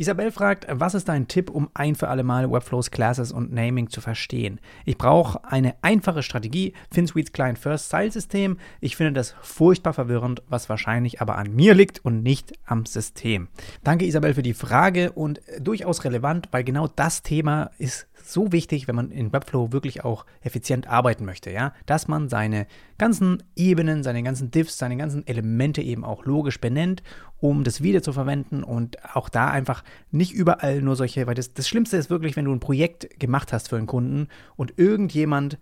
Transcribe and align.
Isabel 0.00 0.32
fragt, 0.32 0.66
was 0.70 0.94
ist 0.94 1.10
dein 1.10 1.28
Tipp, 1.28 1.50
um 1.50 1.68
ein 1.74 1.94
für 1.94 2.08
alle 2.08 2.22
Mal 2.22 2.50
Webflows, 2.50 2.90
Classes 2.90 3.32
und 3.32 3.52
Naming 3.52 3.90
zu 3.90 4.00
verstehen? 4.00 4.58
Ich 4.86 4.96
brauche 4.96 5.44
eine 5.44 5.74
einfache 5.82 6.22
Strategie, 6.22 6.72
FinSuites 6.90 7.34
Client 7.34 7.58
First 7.58 7.88
Style 7.88 8.10
System. 8.10 8.56
Ich 8.80 8.96
finde 8.96 9.12
das 9.12 9.34
furchtbar 9.42 9.92
verwirrend, 9.92 10.42
was 10.48 10.70
wahrscheinlich 10.70 11.20
aber 11.20 11.36
an 11.36 11.54
mir 11.54 11.74
liegt 11.74 12.02
und 12.02 12.22
nicht 12.22 12.54
am 12.64 12.86
System. 12.86 13.48
Danke 13.84 14.06
Isabel 14.06 14.32
für 14.32 14.42
die 14.42 14.54
Frage 14.54 15.12
und 15.12 15.42
durchaus 15.58 16.02
relevant, 16.02 16.48
weil 16.50 16.64
genau 16.64 16.88
das 16.88 17.22
Thema 17.22 17.70
ist 17.76 18.08
so 18.32 18.52
wichtig, 18.52 18.88
wenn 18.88 18.94
man 18.94 19.10
in 19.10 19.32
Webflow 19.32 19.72
wirklich 19.72 20.04
auch 20.04 20.26
effizient 20.40 20.86
arbeiten 20.86 21.24
möchte, 21.24 21.50
ja, 21.50 21.72
dass 21.86 22.08
man 22.08 22.28
seine 22.28 22.66
ganzen 22.98 23.42
Ebenen, 23.56 24.02
seine 24.02 24.22
ganzen 24.22 24.50
Diffs, 24.50 24.78
seine 24.78 24.96
ganzen 24.96 25.26
Elemente 25.26 25.82
eben 25.82 26.04
auch 26.04 26.24
logisch 26.24 26.60
benennt, 26.60 27.02
um 27.38 27.64
das 27.64 27.82
wieder 27.82 28.02
zu 28.02 28.12
verwenden 28.12 28.62
und 28.62 28.98
auch 29.14 29.28
da 29.28 29.48
einfach 29.48 29.82
nicht 30.10 30.32
überall 30.32 30.82
nur 30.82 30.96
solche, 30.96 31.26
weil 31.26 31.34
das, 31.34 31.54
das 31.54 31.68
Schlimmste 31.68 31.96
ist 31.96 32.10
wirklich, 32.10 32.36
wenn 32.36 32.44
du 32.44 32.52
ein 32.52 32.60
Projekt 32.60 33.18
gemacht 33.18 33.52
hast 33.52 33.68
für 33.68 33.76
einen 33.76 33.86
Kunden 33.86 34.28
und 34.56 34.74
irgendjemand 34.76 35.58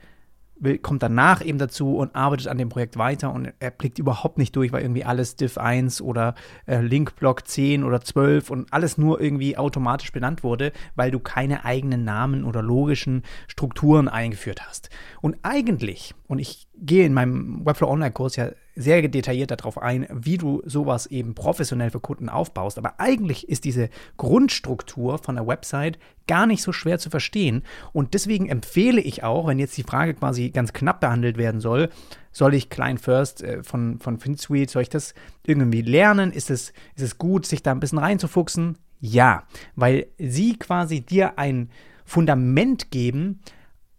will, 0.61 0.79
kommt 0.79 1.03
danach 1.03 1.45
eben 1.45 1.59
dazu 1.59 1.97
und 1.97 2.15
arbeitet 2.15 2.49
an 2.49 2.59
dem 2.59 2.69
Projekt 2.69 2.97
weiter 2.97 3.33
und 3.33 3.53
er 3.59 3.71
blickt 3.71 3.99
überhaupt 3.99 4.39
nicht 4.39 4.55
durch, 4.55 4.73
weil 4.73 4.83
irgendwie 4.83 5.05
alles 5.05 5.37
Div 5.37 5.59
1 5.59 6.01
oder 6.01 6.35
äh, 6.67 6.81
Linkblock 6.81 7.47
10 7.47 7.85
oder 7.85 8.01
12 8.01 8.51
und 8.51 8.73
alles 8.73 8.99
nur 8.99 9.21
irgendwie 9.21 9.57
automatisch 9.57 10.13
benannt 10.13 10.43
wurde, 10.43 10.73
weil 10.95 11.11
du 11.11 11.19
keine 11.19 11.65
eigenen 11.65 12.05
Namen 12.05 12.45
oder 12.45 12.63
logischen 12.63 13.23
Strukturen 13.47 14.09
eingeführt 14.09 14.67
hast. 14.67 14.91
Und 15.21 15.37
eigentlich, 15.43 16.15
und 16.27 16.39
ich 16.39 16.68
gehe 16.81 17.07
in 17.07 17.15
meinem 17.15 17.65
Webflow 17.65 17.89
Online-Kurs 17.91 18.37
ja 18.37 18.51
sehr 18.75 19.07
detailliert 19.09 19.51
darauf 19.51 19.79
ein, 19.83 20.07
wie 20.11 20.39
du 20.39 20.63
sowas 20.65 21.07
eben 21.07 21.35
professionell 21.35 21.91
für 21.91 21.99
Kunden 21.99 22.29
aufbaust. 22.29 22.79
Aber 22.79 23.01
eigentlich 23.01 23.49
ist 23.49 23.65
diese 23.65 23.91
Grundstruktur 24.17 25.19
von 25.19 25.35
der 25.35 25.47
Website 25.47 25.99
gar 26.29 26.47
nicht 26.47 26.63
so 26.63 26.73
schwer 26.73 26.99
zu 26.99 27.11
verstehen. 27.11 27.65
Und 27.93 28.15
deswegen 28.15 28.49
empfehle 28.49 29.01
ich 29.01 29.25
auch, 29.25 29.49
wenn 29.49 29.59
jetzt 29.59 29.77
die 29.77 29.83
Frage 29.83 30.15
quasi 30.15 30.51
ganz 30.51 30.73
knapp 30.73 31.01
behandelt 31.01 31.39
werden 31.39 31.61
soll, 31.61 31.89
soll 32.31 32.55
ich 32.55 32.71
Client 32.71 33.01
First 33.01 33.43
äh, 33.43 33.65
von, 33.65 33.99
von 33.99 34.19
FinSuite, 34.19 34.71
soll 34.71 34.83
ich 34.83 34.91
das 34.91 35.15
irgendwie 35.45 35.83
lernen? 35.83 36.33
Ist 36.33 36.51
es, 36.51 36.73
ist 36.95 37.03
es 37.03 37.19
gut, 37.19 37.47
sich 37.47 37.65
da 37.65 37.73
ein 37.73 37.81
bisschen 37.81 37.99
reinzufuchsen? 37.99 38.79
Ja, 39.01 39.45
weil 39.75 40.07
sie 40.19 40.57
quasi 40.57 41.01
dir 41.01 41.39
ein 41.39 41.71
Fundament 42.05 42.91
geben, 42.91 43.41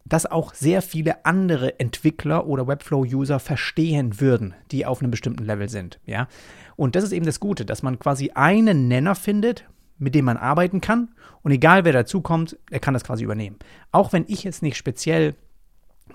das 0.05 0.25
auch 0.25 0.53
sehr 0.53 0.81
viele 0.81 1.25
andere 1.25 1.79
Entwickler 1.79 2.47
oder 2.47 2.67
Webflow-User 2.67 3.39
verstehen 3.39 4.19
würden, 4.19 4.55
die 4.71 4.85
auf 4.85 5.01
einem 5.01 5.11
bestimmten 5.11 5.45
Level 5.45 5.69
sind. 5.69 5.99
Ja? 6.05 6.27
Und 6.75 6.95
das 6.95 7.03
ist 7.03 7.11
eben 7.11 7.25
das 7.25 7.39
Gute, 7.39 7.65
dass 7.65 7.83
man 7.83 7.99
quasi 7.99 8.31
einen 8.33 8.87
Nenner 8.87 9.15
findet, 9.15 9.65
mit 9.97 10.15
dem 10.15 10.25
man 10.25 10.37
arbeiten 10.37 10.81
kann. 10.81 11.09
Und 11.43 11.51
egal 11.51 11.85
wer 11.85 11.93
dazukommt, 11.93 12.57
er 12.71 12.79
kann 12.79 12.93
das 12.93 13.03
quasi 13.03 13.23
übernehmen. 13.23 13.57
Auch 13.91 14.13
wenn 14.13 14.25
ich 14.27 14.43
jetzt 14.43 14.63
nicht 14.63 14.77
speziell 14.77 15.35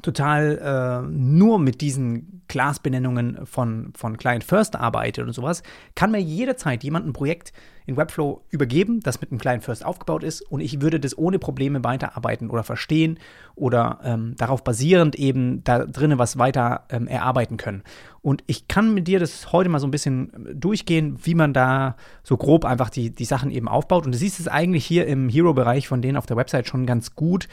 total 0.03 1.03
äh, 1.05 1.09
nur 1.11 1.59
mit 1.59 1.81
diesen 1.81 2.43
Class-Benennungen 2.49 3.47
von, 3.47 3.93
von 3.97 4.17
Client 4.17 4.45
First 4.45 4.77
arbeitet 4.77 5.27
und 5.27 5.33
sowas, 5.33 5.63
kann 5.95 6.11
mir 6.11 6.21
jederzeit 6.21 6.85
jemand 6.85 7.07
ein 7.07 7.13
Projekt 7.13 7.53
in 7.87 7.97
Webflow 7.97 8.43
übergeben, 8.51 9.01
das 9.01 9.21
mit 9.21 9.31
einem 9.31 9.41
Client 9.41 9.65
First 9.65 9.85
aufgebaut 9.85 10.23
ist 10.23 10.41
und 10.41 10.61
ich 10.61 10.81
würde 10.81 11.01
das 11.01 11.17
ohne 11.19 11.39
Probleme 11.39 11.85
weiterarbeiten 11.85 12.51
oder 12.51 12.63
verstehen 12.63 13.19
oder 13.55 14.01
ähm, 14.05 14.35
darauf 14.37 14.65
basierend 14.65 15.17
eben 15.17 15.63
da 15.65 15.85
drinnen 15.85 16.19
was 16.19 16.39
weiter 16.39 16.85
ähm, 16.91 17.07
erarbeiten 17.07 17.57
können. 17.57 17.83
Und 18.23 18.43
ich 18.47 18.69
kann 18.69 18.95
mit 18.95 19.07
dir 19.07 19.21
das 19.21 19.53
heute 19.53 19.69
mal 19.69 19.81
so 19.81 19.87
ein 19.87 19.91
bisschen 19.91 20.33
äh, 20.47 20.55
durchgehen, 20.55 21.19
wie 21.25 21.35
man 21.35 21.53
da 21.53 21.97
so 22.23 22.37
grob 22.37 22.65
einfach 22.65 22.89
die, 22.89 23.11
die 23.11 23.27
Sachen 23.27 23.51
eben 23.51 23.69
aufbaut. 23.69 24.07
Und 24.07 24.13
du 24.13 24.19
siehst 24.19 24.41
es 24.41 24.49
eigentlich 24.49 24.87
hier 24.87 25.07
im 25.07 25.29
Hero-Bereich 25.29 25.89
von 25.89 26.01
denen 26.01 26.17
auf 26.17 26.27
der 26.27 26.39
Website 26.39 26.67
schon 26.67 26.87
ganz 26.87 27.15
gut, 27.15 27.49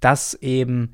dass 0.00 0.34
eben 0.34 0.92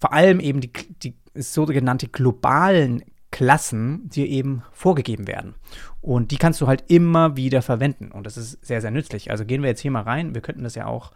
vor 0.00 0.12
allem 0.12 0.40
eben 0.40 0.60
die, 0.60 0.72
die 1.02 1.14
sogenannte 1.34 2.08
globalen 2.08 3.02
Klassen 3.30 4.08
dir 4.08 4.26
eben 4.26 4.62
vorgegeben 4.72 5.28
werden. 5.28 5.54
Und 6.00 6.32
die 6.32 6.36
kannst 6.36 6.60
du 6.60 6.66
halt 6.66 6.84
immer 6.88 7.36
wieder 7.36 7.62
verwenden. 7.62 8.10
Und 8.10 8.26
das 8.26 8.36
ist 8.36 8.64
sehr, 8.64 8.80
sehr 8.80 8.90
nützlich. 8.90 9.30
Also 9.30 9.44
gehen 9.44 9.62
wir 9.62 9.68
jetzt 9.68 9.80
hier 9.80 9.92
mal 9.92 10.02
rein. 10.02 10.34
Wir 10.34 10.40
könnten 10.40 10.64
das 10.64 10.74
ja 10.74 10.86
auch, 10.86 11.12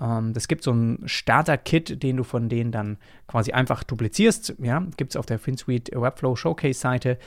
ähm, 0.00 0.32
gibt 0.48 0.62
so 0.62 0.72
ein 0.72 1.02
Starter-Kit, 1.04 2.02
den 2.02 2.16
du 2.16 2.24
von 2.24 2.48
denen 2.48 2.72
dann 2.72 2.96
quasi 3.26 3.52
einfach 3.52 3.84
duplizierst. 3.84 4.54
Ja, 4.60 4.82
gibt 4.96 5.12
es 5.12 5.16
auf 5.16 5.26
der 5.26 5.38
FinSuite 5.38 6.00
Webflow 6.00 6.36
Showcase-Seite. 6.36 7.18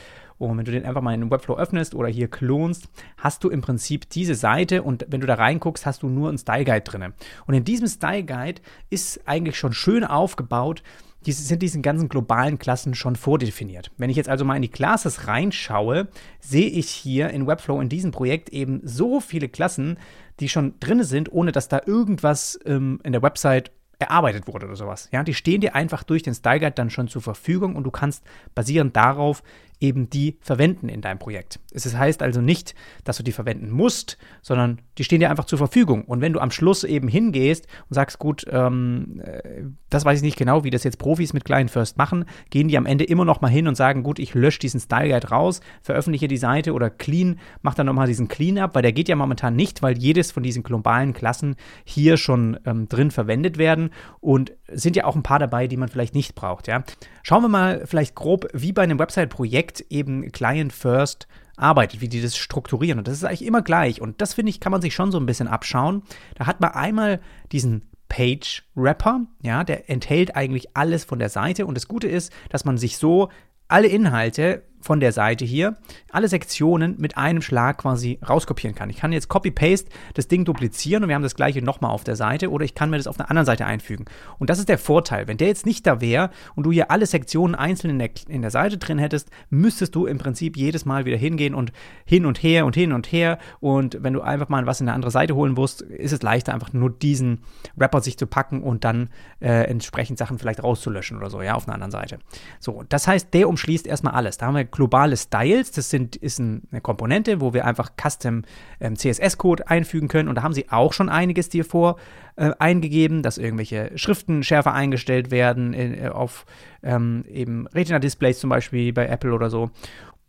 Und 0.49 0.57
wenn 0.57 0.65
du 0.65 0.71
den 0.71 0.85
einfach 0.85 1.01
mal 1.01 1.13
in 1.13 1.29
Webflow 1.29 1.55
öffnest 1.57 1.95
oder 1.95 2.07
hier 2.07 2.27
klonst, 2.27 2.87
hast 3.17 3.43
du 3.43 3.49
im 3.49 3.61
Prinzip 3.61 4.09
diese 4.09 4.35
Seite 4.35 4.83
und 4.83 5.05
wenn 5.09 5.21
du 5.21 5.27
da 5.27 5.35
reinguckst, 5.35 5.85
hast 5.85 6.03
du 6.03 6.09
nur 6.09 6.29
einen 6.29 6.37
Style 6.37 6.65
Guide 6.65 6.81
drin. 6.81 7.13
Und 7.45 7.53
in 7.53 7.63
diesem 7.63 7.87
Style 7.87 8.23
Guide 8.23 8.61
ist 8.89 9.21
eigentlich 9.27 9.57
schon 9.57 9.73
schön 9.73 10.03
aufgebaut, 10.03 10.83
diese, 11.25 11.43
sind 11.43 11.61
diesen 11.61 11.83
ganzen 11.83 12.09
globalen 12.09 12.57
Klassen 12.57 12.95
schon 12.95 13.15
vordefiniert. 13.15 13.91
Wenn 13.97 14.09
ich 14.09 14.17
jetzt 14.17 14.29
also 14.29 14.43
mal 14.43 14.55
in 14.55 14.63
die 14.63 14.69
Classes 14.69 15.27
reinschaue, 15.27 16.07
sehe 16.39 16.67
ich 16.67 16.89
hier 16.89 17.29
in 17.29 17.45
Webflow 17.45 17.79
in 17.79 17.89
diesem 17.89 18.11
Projekt 18.11 18.49
eben 18.49 18.81
so 18.83 19.19
viele 19.19 19.47
Klassen, 19.47 19.97
die 20.39 20.49
schon 20.49 20.79
drin 20.79 21.03
sind, 21.03 21.31
ohne 21.31 21.51
dass 21.51 21.67
da 21.67 21.81
irgendwas 21.85 22.59
ähm, 22.65 22.99
in 23.03 23.11
der 23.11 23.21
Website 23.21 23.71
erarbeitet 23.99 24.47
wurde 24.47 24.65
oder 24.65 24.75
sowas. 24.75 25.09
Ja, 25.11 25.23
die 25.23 25.35
stehen 25.35 25.61
dir 25.61 25.75
einfach 25.75 26.01
durch 26.01 26.23
den 26.23 26.33
Style 26.33 26.59
Guide 26.59 26.71
dann 26.71 26.89
schon 26.89 27.07
zur 27.07 27.21
Verfügung 27.21 27.75
und 27.75 27.83
du 27.83 27.91
kannst 27.91 28.23
basierend 28.55 28.95
darauf 28.95 29.43
eben 29.81 30.09
die 30.09 30.37
verwenden 30.41 30.87
in 30.87 31.01
deinem 31.01 31.19
Projekt. 31.19 31.59
Es 31.73 31.93
heißt 31.93 32.21
also 32.21 32.39
nicht, 32.39 32.75
dass 33.03 33.17
du 33.17 33.23
die 33.23 33.31
verwenden 33.31 33.71
musst, 33.71 34.17
sondern 34.41 34.79
die 34.97 35.03
stehen 35.03 35.19
dir 35.19 35.29
einfach 35.29 35.45
zur 35.45 35.57
Verfügung. 35.57 36.05
Und 36.05 36.21
wenn 36.21 36.33
du 36.33 36.39
am 36.39 36.51
Schluss 36.51 36.83
eben 36.83 37.07
hingehst 37.07 37.67
und 37.89 37.95
sagst, 37.95 38.19
gut, 38.19 38.45
ähm, 38.49 39.21
äh, 39.23 39.63
das 39.89 40.05
weiß 40.05 40.19
ich 40.19 40.23
nicht 40.23 40.37
genau, 40.37 40.63
wie 40.63 40.69
das 40.69 40.83
jetzt 40.83 40.99
Profis 40.99 41.33
mit 41.33 41.43
Client 41.43 41.71
First 41.71 41.97
machen, 41.97 42.25
gehen 42.49 42.67
die 42.67 42.77
am 42.77 42.85
Ende 42.85 43.03
immer 43.03 43.25
noch 43.25 43.41
mal 43.41 43.49
hin 43.49 43.67
und 43.67 43.75
sagen, 43.75 44.03
gut, 44.03 44.19
ich 44.19 44.35
lösche 44.35 44.59
diesen 44.59 44.79
Style 44.79 45.09
Guide 45.09 45.29
raus, 45.29 45.61
veröffentliche 45.81 46.27
die 46.27 46.37
Seite 46.37 46.73
oder 46.73 46.89
clean, 46.89 47.39
mach 47.61 47.73
dann 47.73 47.87
nochmal 47.87 48.07
diesen 48.07 48.27
Cleanup, 48.27 48.75
weil 48.75 48.83
der 48.83 48.93
geht 48.93 49.09
ja 49.09 49.15
momentan 49.15 49.55
nicht, 49.55 49.81
weil 49.81 49.97
jedes 49.97 50.31
von 50.31 50.43
diesen 50.43 50.63
globalen 50.63 51.13
Klassen 51.13 51.55
hier 51.83 52.17
schon 52.17 52.59
ähm, 52.65 52.87
drin 52.87 53.11
verwendet 53.11 53.57
werden 53.57 53.89
und 54.19 54.53
sind 54.73 54.95
ja 54.95 55.05
auch 55.05 55.15
ein 55.15 55.23
paar 55.23 55.39
dabei, 55.39 55.67
die 55.67 55.77
man 55.77 55.89
vielleicht 55.89 56.15
nicht 56.15 56.35
braucht. 56.35 56.67
Ja? 56.67 56.83
Schauen 57.23 57.43
wir 57.43 57.49
mal 57.49 57.83
vielleicht 57.85 58.15
grob, 58.15 58.47
wie 58.53 58.71
bei 58.71 58.83
einem 58.83 58.99
Website-Projekt 58.99 59.81
eben 59.89 60.31
Client 60.31 60.73
First 60.73 61.27
arbeitet, 61.57 62.01
wie 62.01 62.09
die 62.09 62.21
das 62.21 62.37
strukturieren. 62.37 62.99
Und 62.99 63.07
das 63.07 63.15
ist 63.15 63.23
eigentlich 63.23 63.45
immer 63.45 63.61
gleich. 63.61 64.01
Und 64.01 64.21
das 64.21 64.33
finde 64.33 64.49
ich, 64.49 64.59
kann 64.59 64.71
man 64.71 64.81
sich 64.81 64.93
schon 64.93 65.11
so 65.11 65.19
ein 65.19 65.25
bisschen 65.25 65.47
abschauen. 65.47 66.03
Da 66.35 66.47
hat 66.47 66.59
man 66.59 66.71
einmal 66.71 67.19
diesen 67.51 67.83
Page 68.09 68.63
Wrapper, 68.75 69.21
ja, 69.41 69.63
der 69.63 69.89
enthält 69.89 70.35
eigentlich 70.35 70.75
alles 70.75 71.05
von 71.05 71.19
der 71.19 71.29
Seite. 71.29 71.65
Und 71.65 71.75
das 71.75 71.87
Gute 71.87 72.07
ist, 72.07 72.33
dass 72.49 72.65
man 72.65 72.77
sich 72.77 72.97
so 72.97 73.29
alle 73.67 73.87
Inhalte 73.87 74.63
von 74.81 74.99
der 74.99 75.11
Seite 75.11 75.45
hier 75.45 75.77
alle 76.11 76.27
Sektionen 76.27 76.95
mit 76.97 77.17
einem 77.17 77.41
Schlag 77.41 77.79
quasi 77.79 78.19
rauskopieren 78.27 78.75
kann. 78.75 78.89
Ich 78.89 78.97
kann 78.97 79.11
jetzt 79.11 79.29
Copy-Paste 79.29 79.89
das 80.13 80.27
Ding 80.27 80.45
duplizieren 80.45 81.03
und 81.03 81.09
wir 81.09 81.15
haben 81.15 81.23
das 81.23 81.35
gleiche 81.35 81.61
nochmal 81.61 81.91
auf 81.91 82.03
der 82.03 82.15
Seite 82.15 82.49
oder 82.49 82.65
ich 82.65 82.75
kann 82.75 82.89
mir 82.89 82.97
das 82.97 83.07
auf 83.07 83.19
einer 83.19 83.29
anderen 83.29 83.45
Seite 83.45 83.65
einfügen. 83.65 84.05
Und 84.39 84.49
das 84.49 84.59
ist 84.59 84.69
der 84.69 84.77
Vorteil. 84.77 85.27
Wenn 85.27 85.37
der 85.37 85.47
jetzt 85.47 85.65
nicht 85.65 85.87
da 85.87 86.01
wäre 86.01 86.29
und 86.55 86.65
du 86.65 86.71
hier 86.71 86.91
alle 86.91 87.05
Sektionen 87.05 87.55
einzeln 87.55 87.91
in 87.91 87.99
der, 87.99 88.09
in 88.27 88.41
der 88.41 88.51
Seite 88.51 88.77
drin 88.77 88.97
hättest, 88.97 89.29
müsstest 89.49 89.95
du 89.95 90.05
im 90.05 90.17
Prinzip 90.17 90.57
jedes 90.57 90.85
Mal 90.85 91.05
wieder 91.05 91.17
hingehen 91.17 91.55
und 91.55 91.71
hin 92.05 92.25
und 92.25 92.41
her 92.43 92.65
und 92.65 92.75
hin 92.75 92.93
und 92.93 93.11
her. 93.11 93.37
Und 93.59 93.97
wenn 94.01 94.13
du 94.13 94.21
einfach 94.21 94.49
mal 94.49 94.65
was 94.65 94.81
in 94.81 94.87
eine 94.87 94.95
andere 94.95 95.11
Seite 95.11 95.35
holen 95.35 95.53
musst, 95.53 95.81
ist 95.81 96.11
es 96.11 96.21
leichter, 96.21 96.53
einfach 96.53 96.73
nur 96.73 96.89
diesen 96.89 97.39
Wrapper 97.75 98.01
sich 98.01 98.17
zu 98.17 98.27
packen 98.27 98.61
und 98.61 98.83
dann 98.83 99.09
äh, 99.39 99.65
entsprechend 99.69 100.17
Sachen 100.17 100.39
vielleicht 100.39 100.63
rauszulöschen 100.63 101.17
oder 101.17 101.29
so, 101.29 101.41
ja, 101.41 101.55
auf 101.55 101.67
einer 101.67 101.75
anderen 101.75 101.91
Seite. 101.91 102.19
So, 102.59 102.83
das 102.89 103.07
heißt, 103.07 103.33
der 103.33 103.47
umschließt 103.47 103.87
erstmal 103.87 104.13
alles. 104.13 104.37
Da 104.37 104.47
haben 104.47 104.55
wir 104.55 104.65
globale 104.71 105.17
Styles. 105.17 105.71
Das 105.71 105.89
sind, 105.89 106.15
ist 106.15 106.39
eine 106.39 106.81
Komponente, 106.81 107.41
wo 107.41 107.53
wir 107.53 107.65
einfach 107.65 107.91
Custom 108.01 108.43
ähm, 108.79 108.95
CSS-Code 108.95 109.67
einfügen 109.67 110.07
können. 110.07 110.29
Und 110.29 110.35
da 110.35 110.43
haben 110.43 110.53
sie 110.53 110.69
auch 110.69 110.93
schon 110.93 111.09
einiges 111.09 111.49
dir 111.49 111.65
vor 111.65 111.97
äh, 112.35 112.51
eingegeben, 112.59 113.21
dass 113.21 113.37
irgendwelche 113.37 113.91
Schriften 113.95 114.43
schärfer 114.43 114.73
eingestellt 114.73 115.31
werden 115.31 115.73
in, 115.73 116.05
äh, 116.05 116.09
auf 116.09 116.45
ähm, 116.83 117.25
eben 117.29 117.67
Retina-Displays 117.67 118.39
zum 118.39 118.49
Beispiel 118.49 118.93
bei 118.93 119.07
Apple 119.07 119.33
oder 119.33 119.49
so 119.49 119.71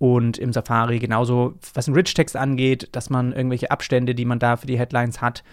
und 0.03 0.37
im 0.37 0.53
Safari 0.53 0.99
genauso, 0.99 1.55
was 1.75 1.85
den 1.85 1.95
Rich-Text 1.95 2.37
angeht, 2.37 2.89
dass 2.91 3.09
man 3.09 3.33
irgendwelche 3.33 3.71
Abstände, 3.71 4.17
die 4.17 4.25
man 4.25 4.41
da 4.41 4.57
für 4.57 4.67
die 4.67 4.77
Headlines 4.77 5.21
hat 5.21 5.45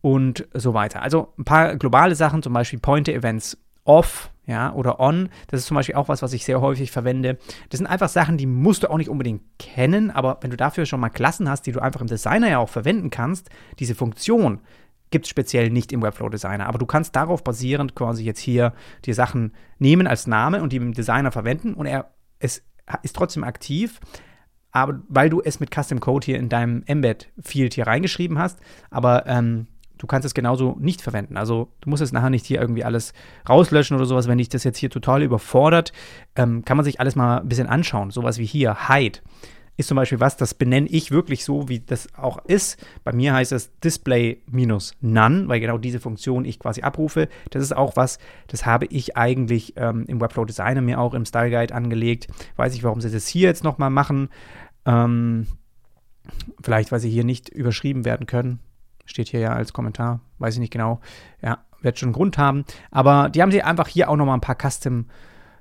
und 0.00 0.48
so 0.54 0.74
weiter. 0.74 1.02
Also 1.02 1.32
ein 1.38 1.44
paar 1.44 1.76
globale 1.76 2.16
Sachen, 2.16 2.42
zum 2.42 2.52
Beispiel 2.52 2.80
Pointer-Events 2.80 3.58
off, 3.84 4.30
ja, 4.46 4.72
oder 4.72 5.00
on. 5.00 5.28
Das 5.48 5.60
ist 5.60 5.66
zum 5.66 5.74
Beispiel 5.74 5.96
auch 5.96 6.08
was, 6.08 6.22
was 6.22 6.32
ich 6.32 6.44
sehr 6.44 6.60
häufig 6.60 6.92
verwende. 6.92 7.38
Das 7.68 7.78
sind 7.78 7.86
einfach 7.86 8.08
Sachen, 8.08 8.36
die 8.36 8.46
musst 8.46 8.84
du 8.84 8.90
auch 8.90 8.96
nicht 8.96 9.10
unbedingt 9.10 9.42
kennen, 9.58 10.10
aber 10.10 10.38
wenn 10.40 10.50
du 10.50 10.56
dafür 10.56 10.86
schon 10.86 11.00
mal 11.00 11.10
Klassen 11.10 11.50
hast, 11.50 11.66
die 11.66 11.72
du 11.72 11.80
einfach 11.80 12.00
im 12.00 12.06
Designer 12.06 12.48
ja 12.48 12.58
auch 12.58 12.68
verwenden 12.68 13.10
kannst, 13.10 13.50
diese 13.80 13.94
Funktion 13.94 14.60
gibt 15.10 15.26
es 15.26 15.30
speziell 15.30 15.70
nicht 15.70 15.92
im 15.92 16.02
Webflow 16.02 16.28
Designer, 16.28 16.66
aber 16.66 16.78
du 16.78 16.86
kannst 16.86 17.14
darauf 17.16 17.42
basierend 17.44 17.94
quasi 17.94 18.24
jetzt 18.24 18.40
hier 18.40 18.72
die 19.04 19.12
Sachen 19.12 19.52
nehmen 19.78 20.06
als 20.06 20.26
Name 20.26 20.62
und 20.62 20.72
die 20.72 20.76
im 20.76 20.94
Designer 20.94 21.32
verwenden 21.32 21.74
und 21.74 21.86
er 21.86 22.10
es 22.38 22.62
ist 23.02 23.16
trotzdem 23.16 23.42
aktiv. 23.42 24.00
aber 24.72 25.00
weil 25.08 25.30
du 25.30 25.40
es 25.40 25.58
mit 25.58 25.74
Custom 25.74 26.00
Code 26.00 26.24
hier 26.24 26.38
in 26.38 26.48
deinem 26.48 26.82
Embed-Field 26.86 27.74
hier 27.74 27.86
reingeschrieben 27.86 28.38
hast, 28.38 28.60
aber 28.90 29.26
ähm, 29.26 29.68
du 29.98 30.06
kannst 30.06 30.26
es 30.26 30.34
genauso 30.34 30.76
nicht 30.78 31.02
verwenden. 31.02 31.36
Also 31.36 31.68
du 31.80 31.90
musst 31.90 32.02
es 32.02 32.12
nachher 32.12 32.30
nicht 32.30 32.46
hier 32.46 32.60
irgendwie 32.60 32.84
alles 32.84 33.12
rauslöschen 33.48 33.96
oder 33.96 34.06
sowas. 34.06 34.28
Wenn 34.28 34.38
dich 34.38 34.48
das 34.48 34.64
jetzt 34.64 34.78
hier 34.78 34.90
total 34.90 35.22
überfordert, 35.22 35.92
ähm, 36.34 36.64
kann 36.64 36.76
man 36.76 36.84
sich 36.84 37.00
alles 37.00 37.16
mal 37.16 37.38
ein 37.40 37.48
bisschen 37.48 37.66
anschauen. 37.66 38.10
Sowas 38.10 38.38
wie 38.38 38.46
hier, 38.46 38.88
Hide 38.88 39.20
ist 39.76 39.88
zum 39.88 39.96
Beispiel 39.96 40.20
was, 40.20 40.36
das 40.36 40.54
benenne 40.54 40.88
ich 40.88 41.10
wirklich 41.10 41.44
so, 41.44 41.68
wie 41.68 41.80
das 41.80 42.12
auch 42.14 42.38
ist. 42.46 42.82
Bei 43.04 43.12
mir 43.12 43.34
heißt 43.34 43.52
es 43.52 43.78
Display 43.80 44.42
minus 44.50 44.94
None, 45.00 45.48
weil 45.48 45.60
genau 45.60 45.78
diese 45.78 46.00
Funktion 46.00 46.44
ich 46.44 46.58
quasi 46.58 46.82
abrufe. 46.82 47.28
Das 47.50 47.62
ist 47.62 47.76
auch 47.76 47.96
was, 47.96 48.18
das 48.46 48.64
habe 48.64 48.86
ich 48.86 49.16
eigentlich 49.16 49.74
ähm, 49.76 50.04
im 50.08 50.20
Webflow 50.20 50.44
Designer 50.44 50.80
mir 50.80 50.98
auch 50.98 51.14
im 51.14 51.26
Style 51.26 51.50
Guide 51.50 51.74
angelegt. 51.74 52.28
Weiß 52.56 52.74
ich, 52.74 52.84
warum 52.84 53.00
sie 53.00 53.10
das 53.10 53.28
hier 53.28 53.48
jetzt 53.48 53.64
nochmal 53.64 53.90
machen. 53.90 54.30
Ähm, 54.86 55.46
vielleicht, 56.62 56.90
weil 56.90 57.00
sie 57.00 57.10
hier 57.10 57.24
nicht 57.24 57.50
überschrieben 57.50 58.04
werden 58.04 58.26
können. 58.26 58.60
Steht 59.06 59.28
hier 59.28 59.40
ja 59.40 59.52
als 59.52 59.72
Kommentar. 59.72 60.20
Weiß 60.38 60.54
ich 60.54 60.60
nicht 60.60 60.72
genau. 60.72 61.00
Ja, 61.42 61.58
wird 61.80 61.98
schon 61.98 62.08
einen 62.08 62.14
Grund 62.14 62.38
haben. 62.38 62.64
Aber 62.90 63.30
die 63.30 63.42
haben 63.42 63.50
sie 63.50 63.62
einfach 63.62 63.88
hier 63.88 64.10
auch 64.10 64.16
nochmal 64.16 64.36
ein 64.36 64.42
paar 64.42 64.56
Custom 64.56 65.06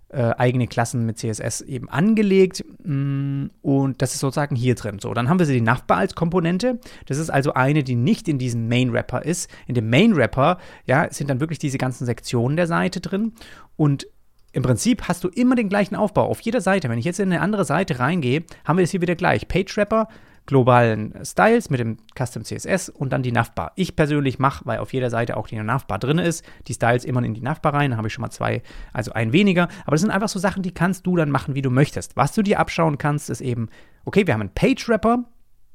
äh, 0.09 0.33
eigene 0.38 0.68
Klassen 0.68 1.06
mit 1.06 1.18
CSS 1.18 1.62
eben 1.62 1.89
angelegt 1.89 2.63
mm, 2.83 3.47
und 3.62 4.01
das 4.01 4.13
ist 4.13 4.19
sozusagen 4.19 4.56
hier 4.56 4.75
drin. 4.75 5.00
So, 5.00 5.13
dann 5.13 5.30
haben 5.30 5.39
wir 5.39 5.45
sie 5.45 5.56
die 5.56 5.62
Navbar 5.62 5.97
als 5.97 6.15
Komponente. 6.15 6.80
Das 7.06 7.18
ist 7.18 7.30
also 7.30 7.53
eine, 7.53 7.83
die 7.83 7.95
nicht 7.95 8.27
in 8.27 8.38
diesem 8.38 8.68
Main 8.68 8.94
Wrapper 8.94 9.25
ist. 9.25 9.50
In 9.68 9.75
dem 9.75 9.89
Main 9.89 10.15
Wrapper 10.15 10.59
ja, 10.86 11.12
sind 11.12 11.30
dann 11.30 11.39
wirklich 11.39 11.59
diese 11.59 11.77
ganzen 11.77 12.06
Sektionen 12.06 12.56
der 12.56 12.68
Seite 12.68 13.01
drin 13.01 13.33
und 13.75 14.07
im 14.53 14.63
Prinzip 14.63 15.09
hast 15.09 15.21
du 15.25 15.27
immer 15.27 15.56
den 15.56 15.68
gleichen 15.68 15.97
Aufbau 15.97 16.27
auf 16.27 16.39
jeder 16.39 16.62
Seite. 16.62 16.88
Wenn 16.88 16.97
ich 16.97 17.03
jetzt 17.03 17.19
in 17.19 17.30
eine 17.30 17.42
andere 17.42 17.65
Seite 17.65 18.00
reingehe, 18.00 18.44
haben 18.63 18.77
wir 18.77 18.86
es 18.86 18.92
hier 18.92 19.01
wieder 19.01 19.15
gleich. 19.15 19.50
Page 19.50 19.75
Wrapper, 19.75 20.07
globalen 20.45 21.13
Styles 21.24 21.69
mit 21.69 21.80
dem 21.80 21.97
Custom 22.18 22.44
CSS 22.44 22.89
und 22.89 23.12
dann 23.12 23.24
die 23.24 23.31
Navbar. 23.31 23.71
Ich 23.75 23.95
persönlich 23.95 24.39
mache, 24.39 24.65
weil 24.65 24.80
auf 24.80 24.94
jeder 24.94 25.09
Seite 25.09 25.38
auch 25.38 25.47
die 25.47 25.56
Navbar 25.56 26.00
drin 26.00 26.19
ist, 26.19 26.45
die 26.68 26.74
Styles 26.74 27.06
immer 27.06 27.24
in 27.24 27.33
die 27.33 27.42
Navbar 27.42 27.74
rein, 27.74 27.92
dann 27.92 27.97
habe 27.97 28.07
ich 28.07 28.13
schon 28.13 28.21
mal 28.21 28.30
zwei, 28.30 28.62
also 28.94 29.12
ein 29.13 29.33
weniger. 29.33 29.68
Aber 29.83 29.92
das 29.92 30.01
sind 30.01 30.12
einfach 30.12 30.30
so 30.30 30.39
Sachen, 30.39 30.63
die 30.63 30.74
kannst 30.74 31.07
du 31.07 31.15
dann 31.15 31.31
machen, 31.31 31.56
wie 31.56 31.62
du 31.62 31.69
möchtest. 31.69 32.15
Was 32.15 32.33
du 32.33 32.42
dir 32.42 32.59
abschauen 32.59 32.97
kannst, 32.97 33.30
ist 33.30 33.42
eben, 33.42 33.69
okay, 34.06 34.27
wir 34.27 34.33
haben 34.33 34.42
einen 34.42 34.53
Page 34.53 34.88
Wrapper, 34.88 35.25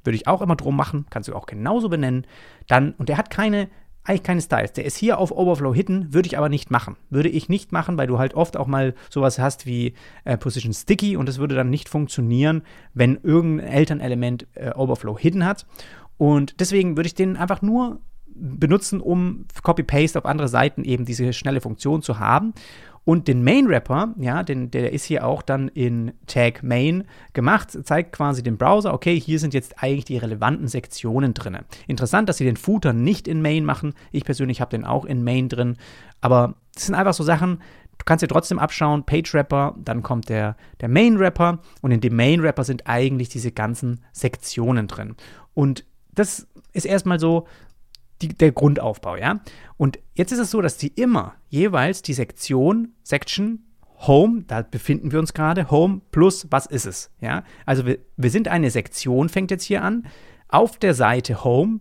würde 0.04 0.16
ich 0.16 0.26
auch 0.26 0.42
immer 0.42 0.56
drum 0.56 0.76
machen, 0.76 1.06
kannst 1.10 1.28
du 1.28 1.34
auch 1.34 1.46
genauso 1.46 1.88
benennen. 1.88 2.26
Dann, 2.68 2.92
und 2.92 3.08
der 3.08 3.18
hat 3.18 3.30
keine 3.30 3.68
eigentlich 4.10 4.22
keine 4.24 4.40
Styles. 4.40 4.72
Der 4.72 4.84
ist 4.84 4.96
hier 4.96 5.18
auf 5.18 5.30
Overflow 5.30 5.72
hidden, 5.72 6.12
würde 6.12 6.26
ich 6.26 6.36
aber 6.36 6.48
nicht 6.48 6.70
machen. 6.70 6.96
Würde 7.10 7.28
ich 7.28 7.48
nicht 7.48 7.70
machen, 7.72 7.96
weil 7.96 8.08
du 8.08 8.18
halt 8.18 8.34
oft 8.34 8.56
auch 8.56 8.66
mal 8.66 8.94
sowas 9.08 9.38
hast 9.38 9.66
wie 9.66 9.94
äh, 10.24 10.36
Position 10.36 10.72
Sticky 10.72 11.16
und 11.16 11.28
das 11.28 11.38
würde 11.38 11.54
dann 11.54 11.70
nicht 11.70 11.88
funktionieren, 11.88 12.62
wenn 12.92 13.20
irgendein 13.22 13.68
Elternelement 13.68 14.46
äh, 14.54 14.72
Overflow 14.74 15.16
hidden 15.16 15.44
hat. 15.44 15.66
Und 16.18 16.60
deswegen 16.60 16.96
würde 16.96 17.06
ich 17.06 17.14
den 17.14 17.36
einfach 17.36 17.62
nur 17.62 18.00
benutzen, 18.34 19.00
um 19.00 19.46
Copy-Paste 19.62 20.18
auf 20.18 20.26
andere 20.26 20.48
Seiten 20.48 20.84
eben 20.84 21.04
diese 21.04 21.32
schnelle 21.32 21.60
Funktion 21.60 22.02
zu 22.02 22.18
haben. 22.18 22.52
Und 23.04 23.28
den 23.28 23.42
Main 23.42 23.68
Wrapper, 23.68 24.14
ja, 24.18 24.42
den, 24.42 24.70
der 24.70 24.92
ist 24.92 25.04
hier 25.04 25.26
auch 25.26 25.42
dann 25.42 25.68
in 25.68 26.12
Tag 26.26 26.62
Main 26.62 27.04
gemacht, 27.32 27.70
zeigt 27.84 28.12
quasi 28.12 28.42
dem 28.42 28.58
Browser, 28.58 28.92
okay, 28.92 29.18
hier 29.18 29.38
sind 29.38 29.54
jetzt 29.54 29.82
eigentlich 29.82 30.04
die 30.04 30.18
relevanten 30.18 30.68
Sektionen 30.68 31.34
drin. 31.34 31.58
Interessant, 31.86 32.28
dass 32.28 32.36
sie 32.36 32.44
den 32.44 32.56
Footer 32.56 32.92
nicht 32.92 33.26
in 33.26 33.42
Main 33.42 33.64
machen. 33.64 33.94
Ich 34.12 34.24
persönlich 34.24 34.60
habe 34.60 34.70
den 34.70 34.84
auch 34.84 35.04
in 35.04 35.24
Main 35.24 35.48
drin. 35.48 35.76
Aber 36.20 36.54
das 36.74 36.86
sind 36.86 36.94
einfach 36.94 37.14
so 37.14 37.24
Sachen, 37.24 37.62
du 37.98 38.04
kannst 38.04 38.22
dir 38.22 38.28
trotzdem 38.28 38.58
abschauen, 38.58 39.04
Page 39.04 39.32
Wrapper, 39.32 39.74
dann 39.82 40.02
kommt 40.02 40.28
der, 40.28 40.56
der 40.80 40.88
Main 40.88 41.18
Wrapper 41.18 41.60
und 41.80 41.90
in 41.92 42.00
dem 42.00 42.14
Main 42.14 42.42
Wrapper 42.42 42.64
sind 42.64 42.86
eigentlich 42.86 43.30
diese 43.30 43.50
ganzen 43.50 44.00
Sektionen 44.12 44.88
drin. 44.88 45.16
Und 45.54 45.84
das 46.14 46.46
ist 46.72 46.86
erstmal 46.86 47.18
so 47.18 47.46
die, 48.22 48.28
der 48.28 48.52
Grundaufbau, 48.52 49.16
ja. 49.16 49.40
Und 49.76 49.98
jetzt 50.14 50.32
ist 50.32 50.38
es 50.38 50.50
so, 50.50 50.60
dass 50.60 50.76
die 50.76 50.88
immer 50.88 51.34
jeweils 51.48 52.02
die 52.02 52.14
Sektion, 52.14 52.94
Section, 53.02 53.64
Home, 54.06 54.44
da 54.46 54.62
befinden 54.62 55.12
wir 55.12 55.18
uns 55.18 55.34
gerade, 55.34 55.70
Home 55.70 56.00
plus, 56.10 56.46
was 56.50 56.66
ist 56.66 56.86
es, 56.86 57.10
ja. 57.20 57.44
Also 57.66 57.86
wir, 57.86 57.98
wir 58.16 58.30
sind 58.30 58.48
eine 58.48 58.70
Sektion, 58.70 59.28
fängt 59.28 59.50
jetzt 59.50 59.64
hier 59.64 59.82
an, 59.82 60.06
auf 60.48 60.78
der 60.78 60.94
Seite 60.94 61.44
Home 61.44 61.80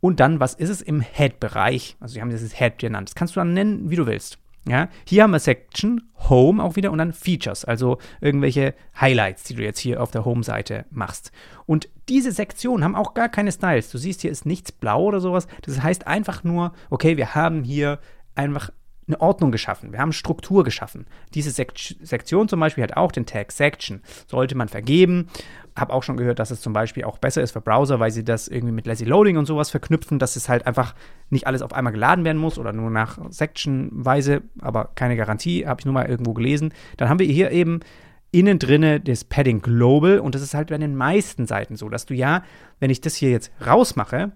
und 0.00 0.20
dann, 0.20 0.40
was 0.40 0.54
ist 0.54 0.68
es 0.68 0.82
im 0.82 1.00
Head-Bereich? 1.00 1.96
Also, 2.00 2.14
wir 2.14 2.22
haben 2.22 2.30
dieses 2.30 2.56
Head 2.56 2.78
genannt. 2.78 3.08
Das 3.08 3.14
kannst 3.14 3.34
du 3.34 3.40
dann 3.40 3.54
nennen, 3.54 3.90
wie 3.90 3.96
du 3.96 4.06
willst. 4.06 4.38
Ja, 4.68 4.88
hier 5.06 5.22
haben 5.22 5.30
wir 5.30 5.38
Section, 5.38 6.10
Home 6.28 6.62
auch 6.62 6.74
wieder 6.74 6.90
und 6.90 6.98
dann 6.98 7.12
Features, 7.12 7.64
also 7.64 7.98
irgendwelche 8.20 8.74
Highlights, 9.00 9.44
die 9.44 9.54
du 9.54 9.62
jetzt 9.62 9.78
hier 9.78 10.02
auf 10.02 10.10
der 10.10 10.24
Home-Seite 10.24 10.86
machst. 10.90 11.30
Und 11.66 11.88
diese 12.08 12.32
Sektionen 12.32 12.82
haben 12.82 12.96
auch 12.96 13.14
gar 13.14 13.28
keine 13.28 13.52
Styles. 13.52 13.90
Du 13.90 13.98
siehst, 13.98 14.22
hier 14.22 14.30
ist 14.32 14.44
nichts 14.44 14.72
blau 14.72 15.04
oder 15.04 15.20
sowas. 15.20 15.46
Das 15.62 15.82
heißt 15.82 16.08
einfach 16.08 16.42
nur, 16.42 16.72
okay, 16.90 17.16
wir 17.16 17.36
haben 17.36 17.62
hier 17.62 18.00
einfach 18.34 18.70
eine 19.06 19.20
Ordnung 19.20 19.52
geschaffen. 19.52 19.92
Wir 19.92 20.00
haben 20.00 20.12
Struktur 20.12 20.64
geschaffen. 20.64 21.06
Diese 21.34 21.50
Sek 21.50 21.72
Sektion 22.02 22.48
zum 22.48 22.58
Beispiel 22.58 22.82
hat 22.82 22.96
auch 22.96 23.12
den 23.12 23.26
Tag 23.26 23.52
Section. 23.52 24.02
Sollte 24.26 24.56
man 24.56 24.68
vergeben. 24.68 25.28
Habe 25.76 25.92
auch 25.92 26.02
schon 26.02 26.16
gehört, 26.16 26.38
dass 26.38 26.50
es 26.50 26.60
zum 26.60 26.72
Beispiel 26.72 27.04
auch 27.04 27.18
besser 27.18 27.42
ist 27.42 27.52
für 27.52 27.60
Browser, 27.60 28.00
weil 28.00 28.10
sie 28.10 28.24
das 28.24 28.48
irgendwie 28.48 28.72
mit 28.72 28.86
Lazy 28.86 29.04
Loading 29.04 29.36
und 29.36 29.46
sowas 29.46 29.70
verknüpfen, 29.70 30.18
dass 30.18 30.36
es 30.36 30.48
halt 30.48 30.66
einfach 30.66 30.94
nicht 31.30 31.46
alles 31.46 31.62
auf 31.62 31.72
einmal 31.72 31.92
geladen 31.92 32.24
werden 32.24 32.38
muss 32.38 32.58
oder 32.58 32.72
nur 32.72 32.90
nach 32.90 33.18
Sectionweise, 33.30 34.42
aber 34.60 34.90
keine 34.94 35.16
Garantie, 35.16 35.66
habe 35.66 35.80
ich 35.80 35.84
nur 35.84 35.94
mal 35.94 36.06
irgendwo 36.06 36.32
gelesen. 36.32 36.72
Dann 36.96 37.08
haben 37.08 37.18
wir 37.18 37.26
hier 37.26 37.50
eben 37.50 37.80
innen 38.30 38.58
drinne 38.58 39.00
das 39.00 39.24
Padding 39.24 39.60
Global 39.60 40.18
und 40.18 40.34
das 40.34 40.42
ist 40.42 40.54
halt 40.54 40.68
bei 40.68 40.78
den 40.78 40.96
meisten 40.96 41.46
Seiten 41.46 41.76
so, 41.76 41.88
dass 41.88 42.06
du 42.06 42.14
ja, 42.14 42.42
wenn 42.80 42.90
ich 42.90 43.00
das 43.00 43.14
hier 43.14 43.30
jetzt 43.30 43.50
rausmache, 43.66 44.32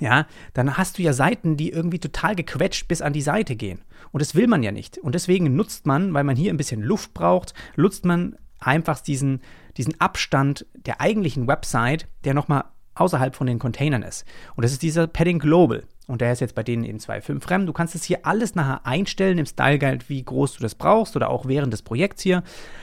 ja, 0.00 0.26
dann 0.54 0.76
hast 0.76 0.98
du 0.98 1.02
ja 1.02 1.12
Seiten, 1.12 1.56
die 1.56 1.70
irgendwie 1.70 1.98
total 1.98 2.34
gequetscht 2.34 2.88
bis 2.88 3.02
an 3.02 3.12
die 3.12 3.22
Seite 3.22 3.56
gehen. 3.56 3.80
Und 4.12 4.20
das 4.20 4.34
will 4.34 4.46
man 4.46 4.62
ja 4.62 4.72
nicht. 4.72 4.98
Und 4.98 5.14
deswegen 5.14 5.54
nutzt 5.56 5.86
man, 5.86 6.12
weil 6.14 6.24
man 6.24 6.36
hier 6.36 6.52
ein 6.52 6.56
bisschen 6.56 6.82
Luft 6.82 7.14
braucht, 7.14 7.54
nutzt 7.76 8.04
man 8.04 8.36
einfach 8.60 9.00
diesen, 9.00 9.40
diesen 9.76 10.00
Abstand 10.00 10.66
der 10.74 11.00
eigentlichen 11.00 11.46
Website, 11.46 12.06
der 12.24 12.34
nochmal 12.34 12.64
außerhalb 12.94 13.34
von 13.34 13.46
den 13.46 13.58
Containern 13.58 14.02
ist. 14.02 14.24
Und 14.54 14.64
das 14.64 14.72
ist 14.72 14.82
dieser 14.82 15.06
Padding 15.06 15.38
Global. 15.38 15.84
Und 16.06 16.20
der 16.20 16.32
ist 16.32 16.40
jetzt 16.40 16.54
bei 16.54 16.62
denen 16.62 16.84
eben 16.84 16.98
2.5 16.98 17.50
Rem. 17.50 17.66
Du 17.66 17.72
kannst 17.72 17.94
es 17.94 18.04
hier 18.04 18.26
alles 18.26 18.54
nachher 18.54 18.86
einstellen 18.86 19.38
im 19.38 19.46
Style 19.46 19.78
Guide, 19.78 20.04
wie 20.08 20.22
groß 20.22 20.54
du 20.54 20.62
das 20.62 20.74
brauchst 20.74 21.16
oder 21.16 21.30
auch 21.30 21.46
während 21.46 21.72
des 21.72 21.82
Projekts 21.82 22.22
hier. 22.22 22.42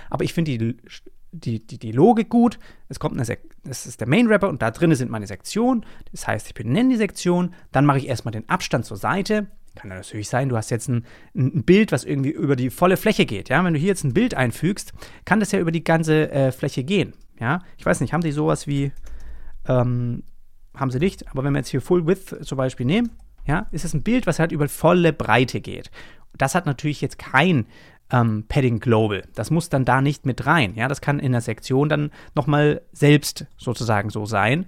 Aber 0.10 0.24
ich 0.24 0.34
finde 0.34 0.58
die 0.58 0.78
die, 1.32 1.66
die, 1.66 1.78
die 1.78 1.92
Logik 1.92 2.30
gut. 2.30 2.60
Es 2.90 3.00
kommt 3.00 3.18
eine 3.18 3.38
das 3.64 3.86
ist 3.86 4.00
der 4.00 4.08
Main 4.08 4.28
Wrapper 4.28 4.50
und 4.50 4.62
da 4.62 4.72
drin 4.72 4.94
sind 4.96 5.12
meine 5.12 5.28
Sektionen. 5.28 5.86
Das 6.12 6.28
heißt, 6.28 6.48
ich 6.48 6.54
benenne 6.54 6.90
die 6.90 6.96
Sektion, 6.98 7.54
dann 7.72 7.86
mache 7.86 8.00
ich 8.00 8.08
erstmal 8.08 8.32
den 8.32 8.50
Abstand 8.50 8.86
zur 8.86 8.98
Seite. 8.98 9.48
Kann 9.76 9.90
ja 9.90 9.98
natürlich 9.98 10.28
sein, 10.28 10.50
du 10.50 10.58
hast 10.58 10.70
jetzt 10.70 10.90
ein, 10.90 11.06
ein, 11.36 11.64
Bild, 11.64 11.92
was 11.92 12.04
irgendwie 12.04 12.32
über 12.32 12.56
die 12.56 12.70
volle 12.70 12.98
Fläche 12.98 13.26
geht. 13.26 13.50
Ja? 13.50 13.64
Wenn 13.64 13.74
du 13.74 13.80
hier 13.80 13.90
jetzt 13.90 14.04
ein 14.04 14.14
Bild 14.14 14.34
einfügst, 14.34 14.94
kann 15.26 15.40
das 15.40 15.52
ja 15.52 15.60
über 15.60 15.72
die 15.72 15.84
ganze 15.84 16.30
äh, 16.32 16.52
Fläche 16.52 16.84
gehen. 16.84 17.14
Ja? 17.40 17.62
Ich 17.78 17.86
weiß 17.86 18.02
nicht, 18.02 18.14
haben 18.14 18.22
die 18.22 18.32
sowas 18.32 18.68
wie, 18.68 18.92
ähm, 19.68 20.24
haben 20.76 20.92
sie 20.92 21.00
nicht, 21.00 21.30
aber 21.30 21.44
wenn 21.44 21.54
wir 21.54 21.60
jetzt 21.60 21.70
hier 21.70 21.82
Full 21.82 22.06
Width 22.06 22.46
zum 22.46 22.58
Beispiel 22.58 22.86
nehmen, 22.86 23.12
ja, 23.46 23.68
ist 23.72 23.86
es 23.86 23.94
ein 23.94 24.04
Bild, 24.04 24.28
was 24.28 24.40
halt 24.40 24.52
über 24.52 24.68
volle 24.68 25.14
Breite 25.14 25.62
geht. 25.62 25.90
Das 26.38 26.54
hat 26.54 26.66
natürlich 26.66 27.02
jetzt 27.02 27.18
kein 27.18 27.66
ähm, 28.12 28.46
Padding 28.48 28.80
Global. 28.80 29.24
Das 29.36 29.52
muss 29.52 29.70
dann 29.70 29.86
da 29.86 30.02
nicht 30.02 30.26
mit 30.26 30.46
rein. 30.46 30.76
Ja, 30.76 30.88
das 30.88 31.02
kann 31.02 31.20
in 31.20 31.32
der 31.32 31.42
Sektion 31.42 31.90
dann 31.90 32.12
nochmal 32.36 32.82
selbst 32.92 33.46
sozusagen 33.58 34.10
so 34.10 34.26
sein. 34.26 34.66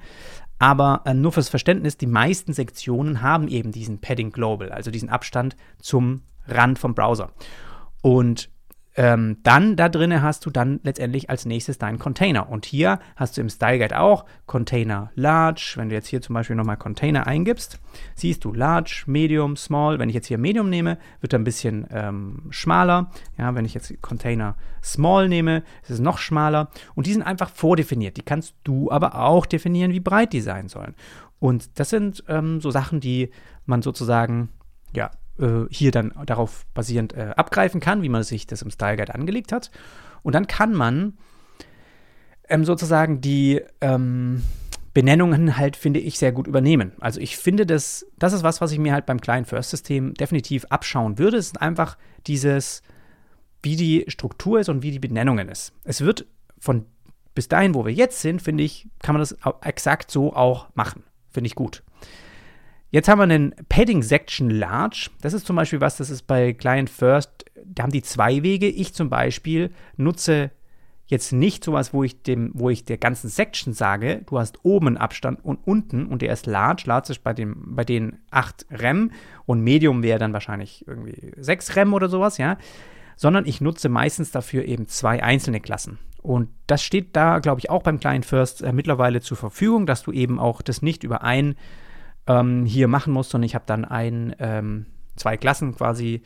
Aber 0.64 1.02
äh, 1.04 1.14
nur 1.14 1.34
fürs 1.34 1.50
Verständnis, 1.50 1.98
die 1.98 2.08
meisten 2.08 2.54
Sektionen 2.54 3.22
haben 3.22 3.50
eben 3.50 3.74
diesen 3.74 4.00
Padding 4.00 4.32
Global, 4.32 4.72
also 4.72 4.92
diesen 4.92 5.10
Abstand 5.10 5.58
zum 5.78 6.22
Rand 6.48 6.80
vom 6.80 6.96
Browser. 6.96 7.34
Und 8.02 8.50
ähm, 8.96 9.38
dann 9.42 9.76
da 9.76 9.90
drinne 9.90 10.22
hast 10.22 10.46
du 10.46 10.52
dann 10.52 10.80
letztendlich 10.84 11.30
als 11.30 11.46
nächstes 11.46 11.78
deinen 11.78 11.98
Container. 11.98 12.50
Und 12.50 12.66
hier 12.66 13.00
hast 13.16 13.38
du 13.38 13.42
im 13.42 13.50
Style 13.50 13.80
Guide 13.80 14.00
auch 14.00 14.26
Container 14.46 15.12
Large. 15.16 15.74
Wenn 15.78 15.90
du 15.90 15.96
jetzt 15.96 16.08
hier 16.08 16.22
zum 16.22 16.36
Beispiel 16.36 16.56
nochmal 16.56 16.78
Container 16.78 17.26
eingibst, 17.26 17.80
siehst 18.16 18.46
du 18.46 18.54
Large, 18.54 19.04
Medium, 19.08 19.56
Small. 19.56 19.98
Wenn 19.98 20.10
ich 20.10 20.16
jetzt 20.16 20.28
hier 20.28 20.38
Medium 20.38 20.70
nehme, 20.70 21.00
wird 21.22 21.34
er 21.34 21.40
ein 21.40 21.44
bisschen 21.44 21.88
ähm, 21.92 22.44
schmaler. 22.52 23.10
Ja, 23.38 23.56
wenn 23.56 23.66
ich 23.66 23.74
jetzt 23.74 24.00
Container 24.02 24.56
Small 24.84 25.28
nehme, 25.28 25.64
ist 25.82 25.90
es 25.90 26.00
noch 26.00 26.20
schmaler. 26.20 26.70
Und 26.94 27.08
die 27.08 27.14
sind 27.14 27.24
einfach 27.24 27.50
vordefiniert. 27.50 28.18
Die 28.18 28.24
kannst 28.24 28.56
du 28.64 28.92
aber 28.92 29.20
auch 29.20 29.48
definieren, 29.48 29.92
wie 29.92 30.00
breit 30.00 30.34
die 30.34 30.42
sein 30.42 30.68
sollen. 30.68 30.96
Und 31.40 31.80
das 31.80 31.90
sind 31.90 32.24
ähm, 32.28 32.62
so 32.62 32.70
Sachen, 32.70 33.00
die 33.00 33.32
man 33.66 33.82
sozusagen 33.82 34.50
ja, 34.96 35.10
äh, 35.40 35.66
hier 35.70 35.92
dann 35.92 36.14
darauf 36.26 36.66
basierend 36.74 37.14
äh, 37.14 37.32
abgreifen 37.36 37.80
kann, 37.80 38.02
wie 38.02 38.10
man 38.10 38.24
sich 38.24 38.48
das 38.48 38.62
im 38.62 38.72
Style 38.72 38.98
Guide 38.98 39.16
angelegt 39.16 39.52
hat. 39.52 39.72
Und 40.22 40.36
dann 40.36 40.48
kann 40.48 40.74
man 40.74 41.18
ähm, 42.50 42.66
sozusagen 42.66 43.22
die 43.22 43.62
ähm, 43.82 44.44
Benennungen 44.94 45.58
halt, 45.58 45.76
finde 45.76 46.00
ich, 46.00 46.20
sehr 46.20 46.32
gut 46.32 46.48
übernehmen. 46.48 46.94
Also 47.00 47.20
ich 47.20 47.38
finde, 47.38 47.66
das, 47.66 48.06
das 48.18 48.34
ist 48.34 48.44
was, 48.44 48.62
was 48.62 48.72
ich 48.72 48.80
mir 48.80 48.94
halt 48.94 49.06
beim 49.06 49.20
kleinen 49.20 49.46
First-System 49.46 50.14
definitiv 50.14 50.66
abschauen 50.70 51.18
würde. 51.18 51.38
Es 51.38 51.48
ist 51.48 51.62
einfach 51.62 51.98
dieses, 52.28 52.84
wie 53.64 53.76
die 53.76 54.06
Struktur 54.08 54.60
ist 54.60 54.70
und 54.70 54.84
wie 54.84 54.92
die 54.92 55.00
Benennungen 55.00 55.50
ist. 55.50 55.74
Es 55.84 56.02
wird 56.02 56.28
von 56.60 56.86
bis 57.34 57.48
dahin, 57.48 57.74
wo 57.74 57.86
wir 57.86 57.94
jetzt 57.94 58.22
sind, 58.22 58.42
finde 58.42 58.64
ich, 58.64 58.88
kann 59.02 59.14
man 59.14 59.22
das 59.22 59.36
exakt 59.64 60.12
so 60.12 60.36
auch 60.36 60.68
machen. 60.76 61.04
Finde 61.32 61.48
ich 61.48 61.56
gut. 61.56 61.84
Jetzt 62.94 63.08
haben 63.08 63.18
wir 63.18 63.24
einen 63.24 63.56
Padding 63.70 64.04
Section 64.04 64.52
Large. 64.52 65.10
Das 65.20 65.34
ist 65.34 65.48
zum 65.48 65.56
Beispiel 65.56 65.82
was, 65.82 65.98
das 65.98 66.12
ist 66.12 66.28
bei 66.28 66.54
Client 66.54 66.92
First, 66.92 67.46
da 67.66 67.82
haben 67.82 67.92
die 67.92 68.04
zwei 68.04 68.44
Wege. 68.44 68.68
Ich 68.68 68.94
zum 68.94 69.10
Beispiel 69.10 69.72
nutze 69.98 70.52
jetzt 71.08 71.34
nicht 71.34 71.64
sowas, 71.64 71.92
wo 71.92 72.04
ich 72.04 72.22
dem, 72.22 72.52
wo 72.54 72.70
ich 72.70 72.86
der 72.86 73.00
ganzen 73.00 73.32
Section 73.32 73.74
sage, 73.74 74.22
du 74.28 74.38
hast 74.38 74.64
oben 74.64 74.90
einen 74.90 74.98
Abstand 74.98 75.44
und 75.44 75.58
unten 75.66 76.06
und 76.06 76.22
der 76.22 76.32
ist 76.32 76.46
large. 76.46 76.84
Large 76.86 77.14
ist 77.14 77.24
bei, 77.24 77.34
dem, 77.34 77.76
bei 77.76 77.84
den 77.84 78.20
8 78.30 78.68
Rem 78.70 79.10
und 79.48 79.62
Medium 79.62 80.04
wäre 80.04 80.20
dann 80.20 80.34
wahrscheinlich 80.34 80.88
irgendwie 80.88 81.34
6 81.36 81.76
Rem 81.76 81.96
oder 81.96 82.10
sowas, 82.10 82.38
ja. 82.38 82.60
Sondern 83.16 83.48
ich 83.48 83.60
nutze 83.60 83.90
meistens 83.90 84.30
dafür 84.30 84.66
eben 84.66 84.88
zwei 84.88 85.24
einzelne 85.24 85.62
Klassen. 85.62 85.98
Und 86.22 86.50
das 86.68 86.84
steht 86.84 87.16
da, 87.16 87.40
glaube 87.40 87.58
ich, 87.58 87.72
auch 87.72 87.82
beim 87.82 88.00
Client 88.00 88.28
First 88.28 88.62
äh, 88.62 88.72
mittlerweile 88.72 89.20
zur 89.20 89.36
Verfügung, 89.36 89.88
dass 89.88 90.04
du 90.04 90.12
eben 90.12 90.40
auch 90.40 90.62
das 90.62 90.84
nicht 90.84 91.04
über 91.04 91.24
ein 91.24 91.56
ähm, 92.28 92.66
hier 92.66 92.88
machen 92.88 93.14
musst, 93.14 93.32
sondern 93.32 93.46
ich 93.46 93.56
habe 93.56 93.66
dann 93.68 93.86
ein, 93.86 94.36
ähm, 94.40 94.86
zwei 95.16 95.38
Klassen 95.38 95.76
quasi 95.76 96.22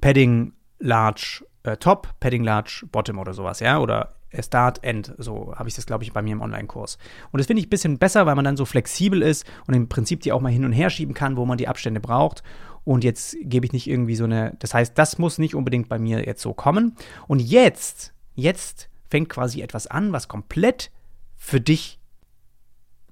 Padding 0.00 0.52
Large 0.78 1.44
äh, 1.64 1.76
Top, 1.76 2.08
Padding 2.20 2.44
Large, 2.44 2.86
Bottom 2.90 3.18
oder 3.18 3.34
sowas, 3.34 3.60
ja, 3.60 3.78
oder 3.78 4.14
Start, 4.40 4.82
End, 4.82 5.14
so 5.18 5.54
habe 5.56 5.68
ich 5.68 5.74
das, 5.74 5.84
glaube 5.84 6.04
ich, 6.04 6.12
bei 6.12 6.22
mir 6.22 6.32
im 6.32 6.40
Online-Kurs. 6.40 6.96
Und 7.32 7.38
das 7.38 7.46
finde 7.46 7.60
ich 7.60 7.66
ein 7.66 7.70
bisschen 7.70 7.98
besser, 7.98 8.24
weil 8.24 8.34
man 8.34 8.44
dann 8.44 8.56
so 8.56 8.64
flexibel 8.64 9.20
ist 9.20 9.44
und 9.66 9.74
im 9.74 9.88
Prinzip 9.88 10.20
die 10.20 10.32
auch 10.32 10.40
mal 10.40 10.50
hin 10.50 10.64
und 10.64 10.72
her 10.72 10.88
schieben 10.88 11.14
kann, 11.14 11.36
wo 11.36 11.44
man 11.44 11.58
die 11.58 11.68
Abstände 11.68 12.00
braucht. 12.00 12.42
Und 12.84 13.04
jetzt 13.04 13.36
gebe 13.42 13.66
ich 13.66 13.72
nicht 13.72 13.88
irgendwie 13.88 14.16
so 14.16 14.24
eine, 14.24 14.56
das 14.58 14.72
heißt, 14.72 14.96
das 14.96 15.18
muss 15.18 15.38
nicht 15.38 15.54
unbedingt 15.54 15.88
bei 15.88 15.98
mir 15.98 16.24
jetzt 16.24 16.42
so 16.42 16.54
kommen. 16.54 16.96
Und 17.28 17.40
jetzt, 17.40 18.14
jetzt 18.34 18.88
fängt 19.08 19.28
quasi 19.28 19.60
etwas 19.60 19.86
an, 19.86 20.12
was 20.12 20.28
komplett 20.28 20.90
für 21.36 21.60
dich 21.60 22.00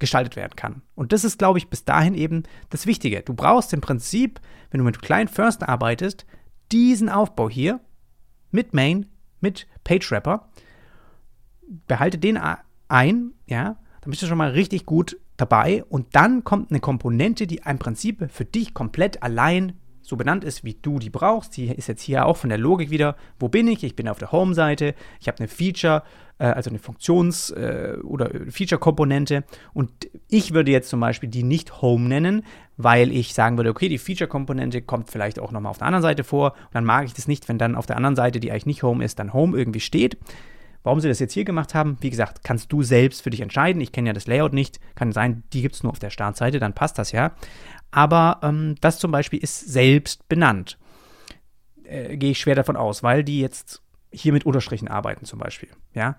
gestaltet 0.01 0.35
werden 0.35 0.57
kann. 0.57 0.83
Und 0.97 1.13
das 1.13 1.23
ist, 1.23 1.39
glaube 1.39 1.59
ich, 1.59 1.69
bis 1.69 1.85
dahin 1.85 2.15
eben 2.15 2.43
das 2.71 2.87
Wichtige. 2.87 3.23
Du 3.23 3.35
brauchst 3.35 3.73
im 3.73 3.81
Prinzip, 3.81 4.41
wenn 4.71 4.79
du 4.79 4.85
mit 4.85 5.01
Client 5.01 5.31
First 5.31 5.63
arbeitest, 5.63 6.27
diesen 6.73 7.09
Aufbau 7.09 7.49
hier 7.49 7.79
mit 8.51 8.75
Main, 8.75 9.07
mit 9.41 9.69
PageWrapper. 9.85 10.49
Behalte 11.87 12.19
den 12.19 12.41
ein, 12.89 13.33
ja, 13.47 13.77
dann 14.01 14.11
bist 14.11 14.23
du 14.23 14.27
schon 14.27 14.39
mal 14.39 14.51
richtig 14.51 14.87
gut 14.87 15.19
dabei. 15.37 15.85
Und 15.85 16.17
dann 16.17 16.43
kommt 16.43 16.71
eine 16.71 16.81
Komponente, 16.81 17.47
die 17.47 17.61
im 17.65 17.79
Prinzip 17.79 18.29
für 18.33 18.45
dich 18.45 18.75
komplett 18.75 19.23
allein 19.23 19.75
so 20.03 20.17
benannt 20.17 20.45
ist, 20.45 20.65
wie 20.65 20.75
du 20.75 20.99
die 20.99 21.11
brauchst. 21.11 21.57
Die 21.57 21.69
ist 21.69 21.89
jetzt 21.89 22.03
hier 22.03 22.27
auch 22.27 22.37
von 22.37 22.51
der 22.51 22.59
Logik 22.59 22.91
wieder. 22.91 23.17
Wo 23.39 23.49
bin 23.49 23.69
ich? 23.69 23.85
Ich 23.85 23.97
bin 23.97 24.09
auf 24.09 24.19
der 24.19 24.33
Home-Seite. 24.33 24.95
Ich 25.21 25.29
habe 25.29 25.39
eine 25.39 25.49
Feature, 25.49 26.03
äh, 26.39 26.47
also 26.47 26.71
eine 26.71 26.79
Funktions- 26.79 27.53
äh, 27.53 27.99
oder 28.03 28.31
Feature-Komponente. 28.49 29.45
Und 29.73 29.91
ich 30.29 30.55
würde 30.55 30.71
jetzt 30.71 30.89
zum 30.89 31.01
Beispiel 31.01 31.29
die 31.29 31.43
nicht 31.43 31.83
Home 31.83 32.09
nennen, 32.09 32.45
weil 32.77 33.13
ich 33.13 33.35
sagen 33.35 33.57
würde, 33.57 33.71
okay, 33.71 33.89
die 33.89 33.99
Feature-Komponente 33.99 34.83
kommt 34.83 35.11
vielleicht 35.11 35.39
auch 35.39 35.53
nochmal 35.53 35.71
auf 35.71 35.79
der 35.79 35.87
anderen 35.87 36.03
Seite 36.03 36.25
vor. 36.25 36.53
Und 36.53 36.75
dann 36.75 36.85
mag 36.85 37.05
ich 37.05 37.15
das 37.15 37.29
nicht, 37.29 37.49
wenn 37.49 37.59
dann 37.59 37.77
auf 37.77 37.87
der 37.87 37.97
anderen 37.97 38.17
Seite, 38.17 38.41
die 38.41 38.51
eigentlich 38.51 38.67
nicht 38.67 38.83
Home 38.83 39.05
ist, 39.05 39.19
dann 39.19 39.33
Home 39.33 39.57
irgendwie 39.57 39.81
steht. 39.81 40.17
Warum 40.83 41.01
sie 41.01 41.09
das 41.09 41.19
jetzt 41.19 41.35
hier 41.35 41.45
gemacht 41.45 41.75
haben, 41.75 41.99
wie 42.01 42.11
gesagt, 42.11 42.43
kannst 42.43 42.73
du 42.73 42.83
selbst 42.83 43.23
für 43.23 43.31
dich 43.31 43.41
entscheiden. 43.41 43.83
Ich 43.83 43.93
kenne 43.93 44.09
ja 44.09 44.13
das 44.15 44.27
Layout 44.27 44.55
nicht. 44.55 44.81
Kann 44.95 45.13
sein, 45.13 45.43
die 45.53 45.63
gibt 45.63 45.75
es 45.75 45.83
nur 45.83 45.93
auf 45.93 45.99
der 45.99 46.11
Startseite, 46.11 46.59
dann 46.59 46.75
passt 46.75 46.99
das 46.99 47.13
ja. 47.13 47.33
Aber 47.91 48.41
ähm, 48.43 48.77
das 48.81 48.99
zum 48.99 49.11
Beispiel 49.11 49.41
ist 49.41 49.61
selbst 49.69 50.29
benannt. 50.29 50.79
Äh, 51.85 52.17
Gehe 52.17 52.31
ich 52.31 52.39
schwer 52.39 52.55
davon 52.55 52.77
aus, 52.77 53.03
weil 53.03 53.25
die 53.25 53.41
jetzt 53.41 53.83
hier 54.11 54.33
mit 54.33 54.47
Unterstrichen 54.47 54.89
arbeiten 54.89 55.25
zum 55.27 55.39
Beispiel. 55.39 55.69
Ja? 55.95 56.17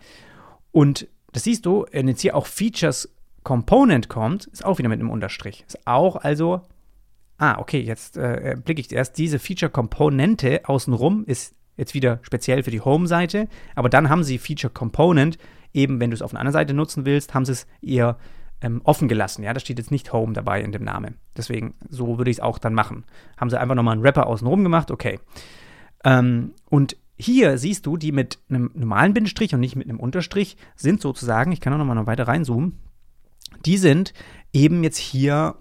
Und 0.71 1.07
das 1.31 1.43
siehst 1.43 1.65
du, 1.65 1.85
wenn 1.91 2.07
jetzt 2.07 2.21
hier 2.21 2.35
auch 2.35 2.45
Features 2.45 3.09
Component 3.43 4.09
kommt, 4.09 4.45
ist 4.47 4.63
auch 4.63 4.77
wieder 4.77 4.89
mit 4.89 4.99
einem 4.99 5.09
Unterstrich. 5.09 5.63
Ist 5.65 5.87
auch 5.87 6.17
also, 6.17 6.61
ah, 7.37 7.57
okay, 7.57 7.79
jetzt 7.79 8.17
äh, 8.17 8.55
blicke 8.63 8.81
ich 8.81 8.91
erst, 8.91 9.17
diese 9.17 9.39
Feature-Komponente 9.39 10.61
außenrum 10.65 11.25
ist 11.25 11.55
jetzt 11.81 11.93
wieder 11.93 12.19
speziell 12.21 12.63
für 12.63 12.71
die 12.71 12.79
Home-Seite, 12.79 13.49
aber 13.75 13.89
dann 13.89 14.09
haben 14.09 14.23
sie 14.23 14.37
Feature-Component, 14.37 15.37
eben 15.73 15.99
wenn 15.99 16.11
du 16.11 16.15
es 16.15 16.21
auf 16.21 16.31
einer 16.31 16.39
anderen 16.39 16.53
Seite 16.53 16.73
nutzen 16.73 17.05
willst, 17.05 17.33
haben 17.33 17.43
sie 17.43 17.53
es 17.53 17.67
eher 17.81 18.17
ähm, 18.61 18.81
offen 18.83 19.07
gelassen. 19.07 19.43
Ja, 19.43 19.53
da 19.53 19.59
steht 19.59 19.79
jetzt 19.79 19.91
nicht 19.91 20.13
Home 20.13 20.33
dabei 20.33 20.61
in 20.61 20.71
dem 20.71 20.83
Namen. 20.83 21.15
Deswegen, 21.35 21.73
so 21.89 22.17
würde 22.17 22.29
ich 22.29 22.37
es 22.37 22.43
auch 22.43 22.59
dann 22.59 22.75
machen. 22.75 23.03
Haben 23.37 23.49
sie 23.49 23.59
einfach 23.59 23.75
nochmal 23.75 23.93
einen 23.93 24.03
Wrapper 24.03 24.27
außenrum 24.27 24.63
gemacht, 24.63 24.91
okay. 24.91 25.19
Ähm, 26.05 26.53
und 26.69 26.95
hier 27.17 27.57
siehst 27.57 27.85
du, 27.85 27.97
die 27.97 28.11
mit 28.11 28.39
einem 28.49 28.71
normalen 28.73 29.13
Bindestrich 29.13 29.53
und 29.53 29.59
nicht 29.59 29.75
mit 29.75 29.89
einem 29.89 29.99
Unterstrich 29.99 30.57
sind 30.75 31.01
sozusagen, 31.01 31.51
ich 31.51 31.61
kann 31.61 31.73
auch 31.73 31.77
nochmal 31.77 31.95
noch 31.95 32.07
weiter 32.07 32.27
reinzoomen, 32.27 32.77
die 33.65 33.77
sind 33.77 34.13
eben 34.53 34.83
jetzt 34.83 34.97
hier 34.97 35.55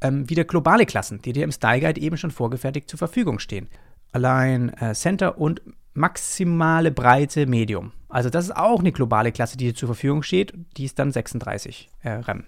ähm, 0.00 0.28
wieder 0.28 0.44
globale 0.44 0.86
Klassen, 0.86 1.20
die 1.22 1.32
dir 1.32 1.44
im 1.44 1.52
Style 1.52 1.80
Guide 1.80 2.00
eben 2.00 2.16
schon 2.16 2.30
vorgefertigt 2.30 2.88
zur 2.88 2.98
Verfügung 2.98 3.38
stehen. 3.38 3.68
Allein 4.14 4.68
äh, 4.74 4.94
Center 4.94 5.38
und 5.38 5.60
maximale 5.92 6.92
Breite 6.92 7.46
Medium. 7.46 7.90
Also 8.08 8.30
das 8.30 8.44
ist 8.44 8.56
auch 8.56 8.78
eine 8.78 8.92
globale 8.92 9.32
Klasse, 9.32 9.56
die 9.56 9.66
dir 9.66 9.74
zur 9.74 9.88
Verfügung 9.88 10.22
steht. 10.22 10.54
Die 10.76 10.84
ist 10.84 11.00
dann 11.00 11.10
36 11.10 11.90
äh, 12.04 12.10
RAM. 12.10 12.44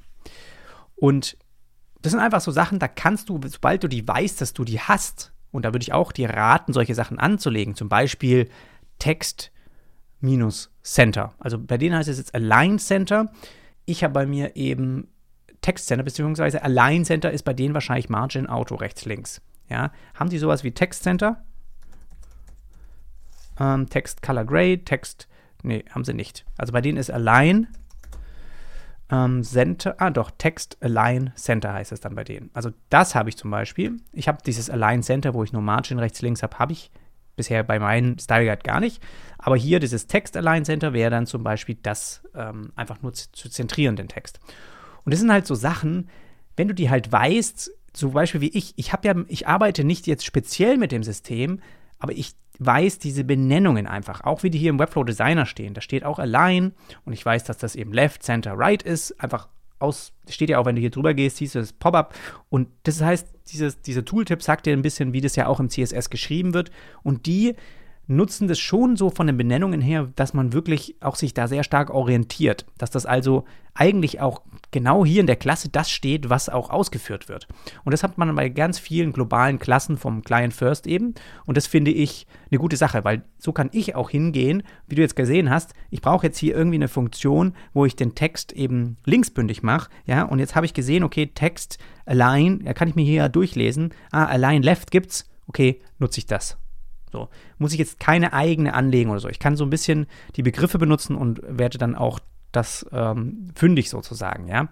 Und 0.94 1.36
das 2.02 2.12
sind 2.12 2.20
einfach 2.20 2.40
so 2.40 2.52
Sachen, 2.52 2.78
da 2.78 2.86
kannst 2.86 3.28
du, 3.28 3.40
sobald 3.48 3.82
du 3.82 3.88
die 3.88 4.06
weißt, 4.06 4.40
dass 4.40 4.52
du 4.52 4.64
die 4.64 4.78
hast, 4.78 5.32
und 5.50 5.64
da 5.64 5.74
würde 5.74 5.82
ich 5.82 5.92
auch 5.92 6.12
dir 6.12 6.30
raten, 6.30 6.72
solche 6.72 6.94
Sachen 6.94 7.18
anzulegen. 7.18 7.74
Zum 7.74 7.88
Beispiel 7.88 8.48
Text 9.00 9.50
minus 10.20 10.70
Center. 10.84 11.34
Also 11.40 11.58
bei 11.58 11.78
denen 11.78 11.96
heißt 11.96 12.08
es 12.08 12.18
jetzt 12.18 12.32
Align 12.36 12.78
Center. 12.78 13.32
Ich 13.86 14.04
habe 14.04 14.14
bei 14.14 14.26
mir 14.26 14.54
eben 14.54 15.08
Text 15.62 15.88
Center, 15.88 16.04
beziehungsweise 16.04 16.62
Align 16.62 17.04
Center 17.04 17.32
ist 17.32 17.42
bei 17.42 17.54
denen 17.54 17.74
wahrscheinlich 17.74 18.08
Margin 18.08 18.46
Auto 18.46 18.76
rechts, 18.76 19.04
links. 19.04 19.42
Ja, 19.68 19.90
haben 20.14 20.30
die 20.30 20.38
sowas 20.38 20.62
wie 20.62 20.70
Text 20.70 21.02
Center? 21.02 21.42
Ähm, 23.58 23.88
Text 23.88 24.22
Color 24.22 24.44
Gray, 24.44 24.78
Text, 24.78 25.28
nee, 25.62 25.84
haben 25.90 26.04
sie 26.04 26.14
nicht. 26.14 26.44
Also 26.58 26.72
bei 26.72 26.80
denen 26.80 26.98
ist 26.98 27.10
Align 27.10 27.68
ähm, 29.10 29.44
Center, 29.44 29.94
ah 29.98 30.10
doch, 30.10 30.30
Text 30.36 30.78
Align 30.80 31.32
Center 31.36 31.72
heißt 31.72 31.92
es 31.92 32.00
dann 32.00 32.14
bei 32.14 32.24
denen. 32.24 32.50
Also 32.54 32.70
das 32.90 33.14
habe 33.14 33.28
ich 33.28 33.36
zum 33.36 33.50
Beispiel. 33.50 33.98
Ich 34.12 34.28
habe 34.28 34.38
dieses 34.44 34.68
Align 34.68 35.02
Center, 35.02 35.34
wo 35.34 35.44
ich 35.44 35.52
nur 35.52 35.62
Margin 35.62 35.98
rechts, 35.98 36.22
links 36.22 36.42
habe, 36.42 36.58
habe 36.58 36.72
ich 36.72 36.90
bisher 37.36 37.62
bei 37.62 37.78
meinen 37.78 38.18
Style 38.18 38.46
Guide 38.46 38.62
gar 38.62 38.80
nicht. 38.80 39.02
Aber 39.38 39.56
hier 39.56 39.78
dieses 39.78 40.06
Text 40.06 40.36
Align 40.36 40.64
Center 40.64 40.92
wäre 40.92 41.10
dann 41.10 41.26
zum 41.26 41.44
Beispiel 41.44 41.76
das 41.82 42.22
ähm, 42.34 42.72
einfach 42.74 43.02
nur 43.02 43.12
zu, 43.12 43.30
zu 43.30 43.48
zentrieren, 43.48 43.94
den 43.94 44.08
Text. 44.08 44.40
Und 45.04 45.12
das 45.12 45.20
sind 45.20 45.30
halt 45.30 45.46
so 45.46 45.54
Sachen, 45.54 46.08
wenn 46.56 46.68
du 46.68 46.74
die 46.74 46.90
halt 46.90 47.12
weißt, 47.12 47.70
zum 47.92 48.12
Beispiel 48.12 48.40
wie 48.40 48.48
ich, 48.48 48.74
ich 48.76 48.92
habe 48.92 49.06
ja, 49.06 49.14
ich 49.28 49.46
arbeite 49.46 49.84
nicht 49.84 50.06
jetzt 50.06 50.24
speziell 50.24 50.78
mit 50.78 50.90
dem 50.90 51.04
System, 51.04 51.60
aber 51.98 52.12
ich 52.12 52.34
weiß 52.58 52.98
diese 52.98 53.24
Benennungen 53.24 53.86
einfach, 53.86 54.22
auch 54.22 54.42
wie 54.42 54.50
die 54.50 54.58
hier 54.58 54.70
im 54.70 54.78
Webflow 54.78 55.04
Designer 55.04 55.46
stehen. 55.46 55.74
Da 55.74 55.80
steht 55.80 56.04
auch 56.04 56.18
Align 56.18 56.72
und 57.04 57.12
ich 57.12 57.24
weiß, 57.24 57.44
dass 57.44 57.58
das 57.58 57.76
eben 57.76 57.92
Left, 57.92 58.22
Center, 58.22 58.54
Right 58.56 58.82
ist. 58.82 59.20
Einfach 59.20 59.48
aus, 59.78 60.12
steht 60.28 60.50
ja 60.50 60.58
auch, 60.58 60.66
wenn 60.66 60.76
du 60.76 60.80
hier 60.80 60.90
drüber 60.90 61.14
gehst, 61.14 61.36
siehst 61.36 61.54
du 61.54 61.58
das 61.58 61.72
Pop-up. 61.72 62.14
Und 62.48 62.68
das 62.84 63.00
heißt, 63.00 63.28
dieses, 63.48 63.80
dieser 63.82 64.04
Tooltip 64.04 64.42
sagt 64.42 64.66
dir 64.66 64.72
ein 64.72 64.82
bisschen, 64.82 65.12
wie 65.12 65.20
das 65.20 65.36
ja 65.36 65.46
auch 65.46 65.60
im 65.60 65.68
CSS 65.68 66.10
geschrieben 66.10 66.54
wird. 66.54 66.70
Und 67.02 67.26
die 67.26 67.54
nutzen 68.06 68.48
das 68.48 68.58
schon 68.58 68.96
so 68.96 69.10
von 69.10 69.26
den 69.26 69.36
Benennungen 69.36 69.80
her, 69.80 70.08
dass 70.14 70.32
man 70.32 70.52
wirklich 70.52 70.96
auch 71.00 71.16
sich 71.16 71.34
da 71.34 71.48
sehr 71.48 71.64
stark 71.64 71.90
orientiert. 71.90 72.66
Dass 72.78 72.90
das 72.90 73.04
also 73.04 73.44
eigentlich 73.74 74.20
auch 74.20 74.42
genau 74.70 75.04
hier 75.04 75.20
in 75.20 75.26
der 75.26 75.36
Klasse 75.36 75.68
das 75.68 75.90
steht, 75.90 76.28
was 76.28 76.48
auch 76.48 76.70
ausgeführt 76.70 77.28
wird. 77.28 77.48
Und 77.84 77.92
das 77.92 78.02
hat 78.02 78.18
man 78.18 78.34
bei 78.34 78.48
ganz 78.48 78.78
vielen 78.78 79.12
globalen 79.12 79.58
Klassen 79.58 79.96
vom 79.96 80.22
Client 80.22 80.54
First 80.54 80.86
eben. 80.86 81.14
Und 81.46 81.56
das 81.56 81.66
finde 81.66 81.90
ich 81.90 82.26
eine 82.50 82.58
gute 82.58 82.76
Sache, 82.76 83.04
weil 83.04 83.24
so 83.38 83.52
kann 83.52 83.70
ich 83.72 83.94
auch 83.94 84.10
hingehen, 84.10 84.62
wie 84.86 84.96
du 84.96 85.02
jetzt 85.02 85.16
gesehen 85.16 85.50
hast. 85.50 85.74
Ich 85.90 86.00
brauche 86.00 86.26
jetzt 86.26 86.38
hier 86.38 86.54
irgendwie 86.54 86.76
eine 86.76 86.88
Funktion, 86.88 87.54
wo 87.72 87.84
ich 87.84 87.96
den 87.96 88.14
Text 88.14 88.52
eben 88.52 88.96
linksbündig 89.04 89.62
mache. 89.62 89.90
Ja, 90.06 90.24
und 90.24 90.38
jetzt 90.38 90.54
habe 90.54 90.66
ich 90.66 90.74
gesehen, 90.74 91.04
okay, 91.04 91.30
Text 91.34 91.78
align, 92.04 92.64
da 92.64 92.72
kann 92.72 92.88
ich 92.88 92.94
mir 92.94 93.04
hier 93.04 93.28
durchlesen. 93.28 93.94
Ah, 94.10 94.26
align 94.26 94.62
left 94.62 94.90
gibt's. 94.90 95.28
Okay, 95.48 95.80
nutze 95.98 96.18
ich 96.18 96.26
das. 96.26 96.58
So, 97.12 97.28
muss 97.58 97.72
ich 97.72 97.78
jetzt 97.78 98.00
keine 98.00 98.32
eigene 98.32 98.74
anlegen 98.74 99.10
oder 99.10 99.20
so. 99.20 99.28
Ich 99.28 99.38
kann 99.38 99.56
so 99.56 99.64
ein 99.64 99.70
bisschen 99.70 100.06
die 100.34 100.42
Begriffe 100.42 100.78
benutzen 100.78 101.16
und 101.16 101.40
werde 101.46 101.78
dann 101.78 101.94
auch 101.94 102.18
das 102.52 102.86
ähm, 102.92 103.50
fündig 103.54 103.90
sozusagen, 103.90 104.48
ja. 104.48 104.68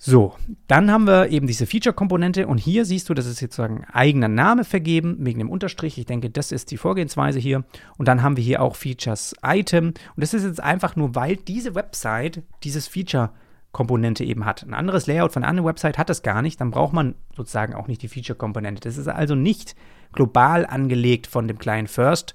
So, 0.00 0.36
dann 0.68 0.92
haben 0.92 1.08
wir 1.08 1.30
eben 1.30 1.48
diese 1.48 1.66
Feature-Komponente 1.66 2.46
und 2.46 2.58
hier 2.58 2.84
siehst 2.84 3.08
du, 3.08 3.14
das 3.14 3.26
ist 3.26 3.40
jetzt 3.40 3.56
sozusagen 3.56 3.84
eigener 3.92 4.28
Name 4.28 4.62
vergeben, 4.62 5.16
wegen 5.18 5.40
dem 5.40 5.50
Unterstrich. 5.50 5.98
Ich 5.98 6.06
denke, 6.06 6.30
das 6.30 6.52
ist 6.52 6.70
die 6.70 6.76
Vorgehensweise 6.76 7.40
hier. 7.40 7.64
Und 7.96 8.06
dann 8.06 8.22
haben 8.22 8.36
wir 8.36 8.44
hier 8.44 8.62
auch 8.62 8.76
Features 8.76 9.34
Item. 9.42 9.88
Und 9.88 9.96
das 10.16 10.34
ist 10.34 10.44
jetzt 10.44 10.62
einfach 10.62 10.94
nur, 10.94 11.16
weil 11.16 11.34
diese 11.34 11.74
Website 11.74 12.44
dieses 12.62 12.86
Feature 12.86 13.30
Komponente 13.72 14.24
eben 14.24 14.44
hat. 14.44 14.62
Ein 14.62 14.72
anderes 14.72 15.08
Layout 15.08 15.32
von 15.32 15.42
einer 15.42 15.50
anderen 15.50 15.68
Website 15.68 15.98
hat 15.98 16.08
das 16.08 16.22
gar 16.22 16.42
nicht, 16.42 16.60
dann 16.60 16.70
braucht 16.70 16.92
man 16.92 17.14
sozusagen 17.36 17.74
auch 17.74 17.88
nicht 17.88 18.02
die 18.02 18.08
Feature-Komponente. 18.08 18.80
Das 18.88 18.96
ist 18.96 19.08
also 19.08 19.34
nicht 19.34 19.74
global 20.12 20.64
angelegt 20.64 21.26
von 21.26 21.48
dem 21.48 21.58
Client 21.58 21.90
First, 21.90 22.34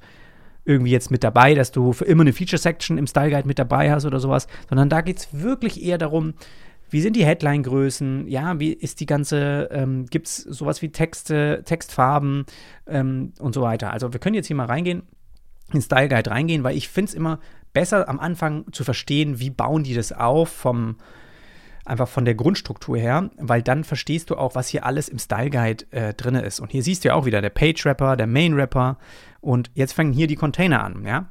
irgendwie 0.65 0.91
jetzt 0.91 1.11
mit 1.11 1.23
dabei, 1.23 1.55
dass 1.55 1.71
du 1.71 1.93
für 1.93 2.05
immer 2.05 2.21
eine 2.21 2.33
Feature-Section 2.33 2.97
im 2.97 3.07
Style 3.07 3.29
Guide 3.29 3.47
mit 3.47 3.59
dabei 3.59 3.91
hast 3.91 4.05
oder 4.05 4.19
sowas, 4.19 4.47
sondern 4.69 4.89
da 4.89 5.01
geht 5.01 5.17
es 5.17 5.27
wirklich 5.31 5.83
eher 5.83 5.97
darum, 5.97 6.33
wie 6.89 7.01
sind 7.01 7.15
die 7.15 7.25
Headline-Größen? 7.25 8.27
Ja, 8.27 8.59
wie 8.59 8.71
ist 8.71 8.99
die 8.99 9.07
ganze, 9.07 9.67
ähm, 9.71 10.05
gibt 10.05 10.27
es 10.27 10.37
sowas 10.37 10.81
wie 10.83 10.89
Texte, 10.89 11.63
Textfarben 11.65 12.45
ähm, 12.85 13.33
und 13.39 13.55
so 13.55 13.61
weiter. 13.63 13.91
Also 13.91 14.13
wir 14.13 14.19
können 14.19 14.35
jetzt 14.35 14.47
hier 14.47 14.55
mal 14.55 14.67
reingehen, 14.67 15.03
in 15.73 15.81
Style 15.81 16.07
Guide 16.07 16.29
reingehen, 16.29 16.63
weil 16.63 16.77
ich 16.77 16.89
finde 16.89 17.09
es 17.09 17.15
immer 17.15 17.39
besser 17.73 18.07
am 18.07 18.19
Anfang 18.19 18.71
zu 18.71 18.83
verstehen, 18.83 19.39
wie 19.39 19.49
bauen 19.49 19.83
die 19.83 19.95
das 19.95 20.11
auf 20.11 20.49
vom, 20.49 20.97
einfach 21.85 22.07
von 22.07 22.25
der 22.25 22.35
Grundstruktur 22.35 22.97
her, 22.97 23.29
weil 23.37 23.61
dann 23.61 23.83
verstehst 23.83 24.29
du 24.29 24.37
auch, 24.37 24.55
was 24.55 24.69
hier 24.69 24.85
alles 24.85 25.09
im 25.09 25.19
Style 25.19 25.49
Guide 25.49 25.85
äh, 25.91 26.13
drin 26.13 26.35
ist. 26.35 26.59
Und 26.59 26.71
hier 26.71 26.83
siehst 26.83 27.03
du 27.03 27.09
ja 27.09 27.15
auch 27.15 27.25
wieder 27.25 27.41
der 27.41 27.49
Page 27.49 27.83
Wrapper, 27.85 28.15
der 28.15 28.27
Main 28.27 28.55
Wrapper 28.55 28.97
und 29.41 29.71
jetzt 29.73 29.93
fangen 29.93 30.13
hier 30.13 30.27
die 30.27 30.35
Container 30.35 30.83
an, 30.83 31.05
ja. 31.05 31.27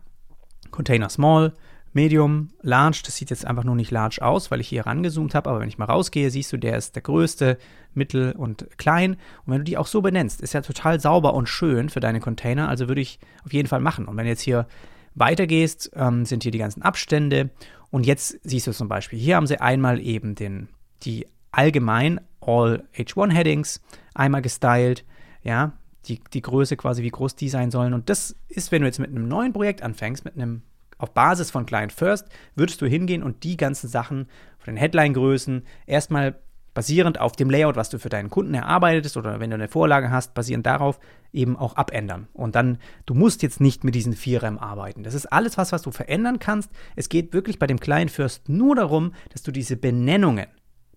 Container 0.71 1.09
Small, 1.09 1.53
Medium, 1.95 2.49
Large, 2.63 3.03
das 3.05 3.17
sieht 3.17 3.31
jetzt 3.31 3.47
einfach 3.47 3.65
nur 3.65 3.77
nicht 3.77 3.91
large 3.91 4.23
aus, 4.23 4.51
weil 4.51 4.61
ich 4.61 4.69
hier 4.69 4.87
rangezoomt 4.87 5.35
habe, 5.35 5.51
aber 5.51 5.61
wenn 5.61 5.69
ich 5.69 5.77
mal 5.77 5.85
rausgehe, 5.85 6.31
siehst 6.31 6.53
du, 6.53 6.57
der 6.57 6.77
ist 6.77 6.95
der 6.95 7.03
größte, 7.03 7.59
mittel 7.95 8.33
und 8.33 8.67
klein. 8.79 9.13
Und 9.45 9.53
wenn 9.53 9.59
du 9.59 9.65
die 9.65 9.77
auch 9.77 9.87
so 9.87 10.01
benennst, 10.01 10.41
ist 10.41 10.55
ja 10.55 10.63
total 10.63 11.01
sauber 11.01 11.35
und 11.35 11.49
schön 11.49 11.91
für 11.91 12.01
deine 12.01 12.21
Container, 12.21 12.69
also 12.69 12.89
würde 12.89 13.03
ich 13.03 13.19
auf 13.45 13.53
jeden 13.53 13.69
Fall 13.69 13.81
machen. 13.81 14.07
Und 14.07 14.17
wenn 14.17 14.25
du 14.25 14.31
jetzt 14.31 14.41
hier 14.41 14.67
weitergehst, 15.15 15.91
ähm, 15.95 16.25
sind 16.25 16.43
hier 16.43 16.53
die 16.53 16.59
ganzen 16.59 16.83
Abstände 16.83 17.51
und 17.93 18.07
jetzt 18.07 18.41
siehst 18.43 18.67
du 18.67 18.73
zum 18.73 18.89
Beispiel, 18.89 19.19
hier 19.19 19.37
haben 19.37 19.47
sie 19.47 19.61
einmal 19.61 20.01
eben 20.01 20.35
den, 20.35 20.69
die 21.03 21.27
allgemein 21.53 22.21
All 22.41 22.85
H1 22.97 23.33
Headings 23.33 23.83
einmal 24.15 24.41
gestylt, 24.41 25.05
ja, 25.43 25.75
die, 26.07 26.19
die 26.33 26.41
Größe 26.41 26.79
quasi, 26.79 27.03
wie 27.03 27.11
groß 27.11 27.37
die 27.37 27.51
sein 27.51 27.71
sollen. 27.71 27.93
Und 27.93 28.09
das 28.09 28.35
ist, 28.49 28.73
wenn 28.73 28.81
du 28.81 28.89
jetzt 28.89 28.99
mit 28.99 29.11
einem 29.11 29.29
neuen 29.29 29.53
Projekt 29.53 29.83
anfängst, 29.83 30.25
mit 30.25 30.35
einem 30.35 30.63
auf 30.97 31.13
Basis 31.13 31.51
von 31.51 31.67
Client 31.67 31.93
First, 31.93 32.29
würdest 32.55 32.81
du 32.81 32.87
hingehen 32.87 33.23
und 33.23 33.45
die 33.45 33.59
ganzen 33.59 33.89
Sachen 33.89 34.27
von 34.59 34.75
den 34.75 34.79
Headline-Größen 34.79 35.67
erstmal 35.87 36.39
basierend 36.75 37.21
auf 37.21 37.33
dem 37.33 37.51
Layout, 37.51 37.77
was 37.77 37.91
du 37.91 37.99
für 37.99 38.09
deinen 38.09 38.31
Kunden 38.31 38.55
erarbeitest 38.55 39.17
oder 39.17 39.41
wenn 39.41 39.51
du 39.51 39.55
eine 39.55 39.69
Vorlage 39.69 40.11
hast, 40.11 40.35
basierend 40.35 40.67
darauf 40.67 40.99
eben 41.33 41.57
auch 41.57 41.77
abändern. 41.77 42.29
Und 42.33 42.55
dann, 42.55 42.79
du 43.07 43.15
musst 43.15 43.43
jetzt 43.43 43.61
nicht 43.61 43.85
mit 43.85 43.95
diesen 43.95 44.15
4REM 44.15 44.59
arbeiten. 44.59 45.03
Das 45.03 45.15
ist 45.15 45.27
alles 45.27 45.59
was, 45.59 45.73
was 45.73 45.83
du 45.83 45.91
verändern 45.91 46.39
kannst. 46.39 46.71
Es 46.97 47.09
geht 47.09 47.33
wirklich 47.33 47.59
bei 47.59 47.67
dem 47.67 47.81
Client 47.81 48.11
First 48.11 48.49
nur 48.49 48.77
darum, 48.77 49.13
dass 49.31 49.43
du 49.43 49.53
diese 49.53 49.77
Benennungen 49.77 50.47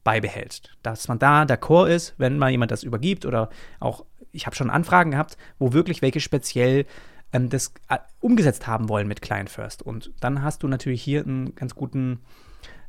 beibehältst. 0.04 0.72
Dass 0.84 1.08
man 1.08 1.20
da 1.20 1.44
d'accord 1.44 1.90
ist, 1.90 2.14
wenn 2.18 2.38
mal 2.38 2.52
jemand 2.52 2.72
das 2.72 2.84
übergibt 2.84 3.26
oder 3.26 3.50
auch, 3.80 4.06
ich 4.32 4.46
habe 4.46 4.56
schon 4.56 4.70
Anfragen 4.70 5.12
gehabt, 5.12 5.38
wo 5.60 5.74
wirklich 5.74 6.02
welche 6.02 6.20
speziell 6.20 6.86
ähm, 7.34 7.50
das 7.50 7.74
äh, 7.90 7.98
umgesetzt 8.22 8.68
haben 8.68 8.88
wollen 8.88 9.08
mit 9.08 9.22
Client 9.22 9.50
First. 9.50 9.82
Und 9.82 10.14
dann 10.22 10.42
hast 10.42 10.64
du 10.64 10.68
natürlich 10.68 11.02
hier 11.02 11.24
einen 11.24 11.56
ganz 11.56 11.76
guten 11.76 12.22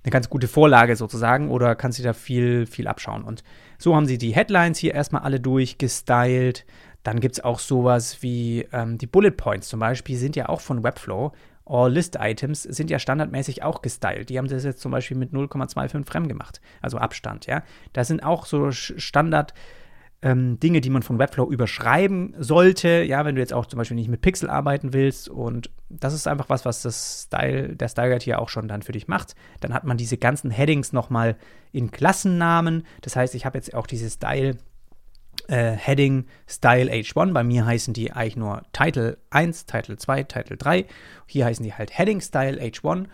eine 0.06 0.12
ganz 0.12 0.30
gute 0.30 0.46
Vorlage 0.46 0.94
sozusagen 0.94 1.50
oder 1.50 1.74
kannst 1.74 1.98
du 1.98 2.02
da 2.04 2.12
viel, 2.12 2.66
viel 2.66 2.86
abschauen. 2.86 3.24
Und 3.24 3.42
so 3.76 3.96
haben 3.96 4.06
sie 4.06 4.18
die 4.18 4.34
Headlines 4.34 4.78
hier 4.78 4.94
erstmal 4.94 5.22
alle 5.22 5.40
durchgestylt. 5.40 6.64
Dann 7.02 7.20
gibt 7.20 7.36
es 7.36 7.44
auch 7.44 7.58
sowas 7.58 8.22
wie 8.22 8.66
ähm, 8.72 8.98
die 8.98 9.06
Bullet 9.06 9.32
Points 9.32 9.68
zum 9.68 9.80
Beispiel, 9.80 10.16
sind 10.16 10.36
ja 10.36 10.48
auch 10.48 10.60
von 10.60 10.84
Webflow. 10.84 11.32
All 11.64 11.92
List 11.92 12.16
Items 12.20 12.62
sind 12.62 12.90
ja 12.90 13.00
standardmäßig 13.00 13.64
auch 13.64 13.82
gestylt. 13.82 14.28
Die 14.30 14.38
haben 14.38 14.46
das 14.46 14.62
jetzt 14.62 14.80
zum 14.80 14.92
Beispiel 14.92 15.16
mit 15.16 15.32
0,25 15.32 16.06
Frem 16.06 16.28
gemacht, 16.28 16.60
also 16.80 16.98
Abstand, 16.98 17.46
ja. 17.46 17.64
Da 17.92 18.04
sind 18.04 18.22
auch 18.22 18.46
so 18.46 18.70
Standard- 18.70 19.52
ähm, 20.26 20.58
Dinge, 20.58 20.80
die 20.80 20.90
man 20.90 21.04
von 21.04 21.20
Webflow 21.20 21.48
überschreiben 21.48 22.34
sollte. 22.36 23.04
Ja, 23.04 23.24
wenn 23.24 23.36
du 23.36 23.40
jetzt 23.40 23.52
auch 23.52 23.66
zum 23.66 23.78
Beispiel 23.78 23.94
nicht 23.94 24.08
mit 24.08 24.22
Pixel 24.22 24.50
arbeiten 24.50 24.92
willst. 24.92 25.28
Und 25.28 25.70
das 25.88 26.14
ist 26.14 26.26
einfach 26.26 26.48
was, 26.48 26.64
was 26.64 26.82
das 26.82 27.26
Style, 27.28 27.76
der 27.76 27.86
Style 27.86 28.10
Guide 28.10 28.24
hier 28.24 28.40
auch 28.40 28.48
schon 28.48 28.66
dann 28.66 28.82
für 28.82 28.90
dich 28.90 29.06
macht. 29.06 29.36
Dann 29.60 29.72
hat 29.72 29.84
man 29.84 29.96
diese 29.96 30.18
ganzen 30.18 30.50
Headings 30.50 30.92
nochmal 30.92 31.36
in 31.70 31.92
Klassennamen. 31.92 32.84
Das 33.02 33.14
heißt, 33.14 33.36
ich 33.36 33.46
habe 33.46 33.56
jetzt 33.56 33.72
auch 33.72 33.86
diese 33.86 34.10
Style 34.10 34.56
äh, 35.46 35.70
Heading 35.70 36.26
Style 36.48 36.90
H1. 36.90 37.32
Bei 37.32 37.44
mir 37.44 37.64
heißen 37.64 37.94
die 37.94 38.10
eigentlich 38.10 38.36
nur 38.36 38.62
Title 38.72 39.18
1, 39.30 39.66
Title 39.66 39.96
2, 39.96 40.24
Title 40.24 40.56
3. 40.56 40.86
Hier 41.26 41.44
heißen 41.44 41.64
die 41.64 41.74
halt 41.74 41.96
Heading 41.96 42.20
Style 42.20 42.60
H1 42.60 43.06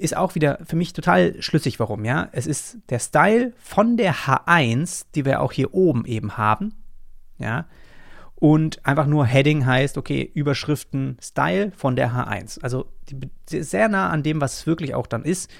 ist 0.00 0.16
auch 0.16 0.34
wieder 0.34 0.58
für 0.64 0.76
mich 0.76 0.92
total 0.92 1.40
schlüssig, 1.42 1.78
warum, 1.78 2.04
ja. 2.04 2.28
Es 2.32 2.46
ist 2.46 2.78
der 2.88 2.98
Style 2.98 3.52
von 3.58 3.96
der 3.96 4.14
H1, 4.14 5.06
die 5.14 5.24
wir 5.24 5.42
auch 5.42 5.52
hier 5.52 5.74
oben 5.74 6.04
eben 6.06 6.36
haben, 6.36 6.74
ja. 7.38 7.66
Und 8.34 8.84
einfach 8.86 9.06
nur 9.06 9.26
Heading 9.26 9.66
heißt, 9.66 9.98
okay, 9.98 10.30
Überschriften 10.32 11.18
Style 11.20 11.72
von 11.76 11.94
der 11.94 12.12
H1. 12.12 12.62
Also 12.62 12.86
die, 13.10 13.62
sehr 13.62 13.88
nah 13.90 14.08
an 14.08 14.22
dem, 14.22 14.40
was 14.40 14.60
es 14.60 14.66
wirklich 14.66 14.94
auch 14.94 15.06
dann 15.06 15.24
ist. 15.24 15.50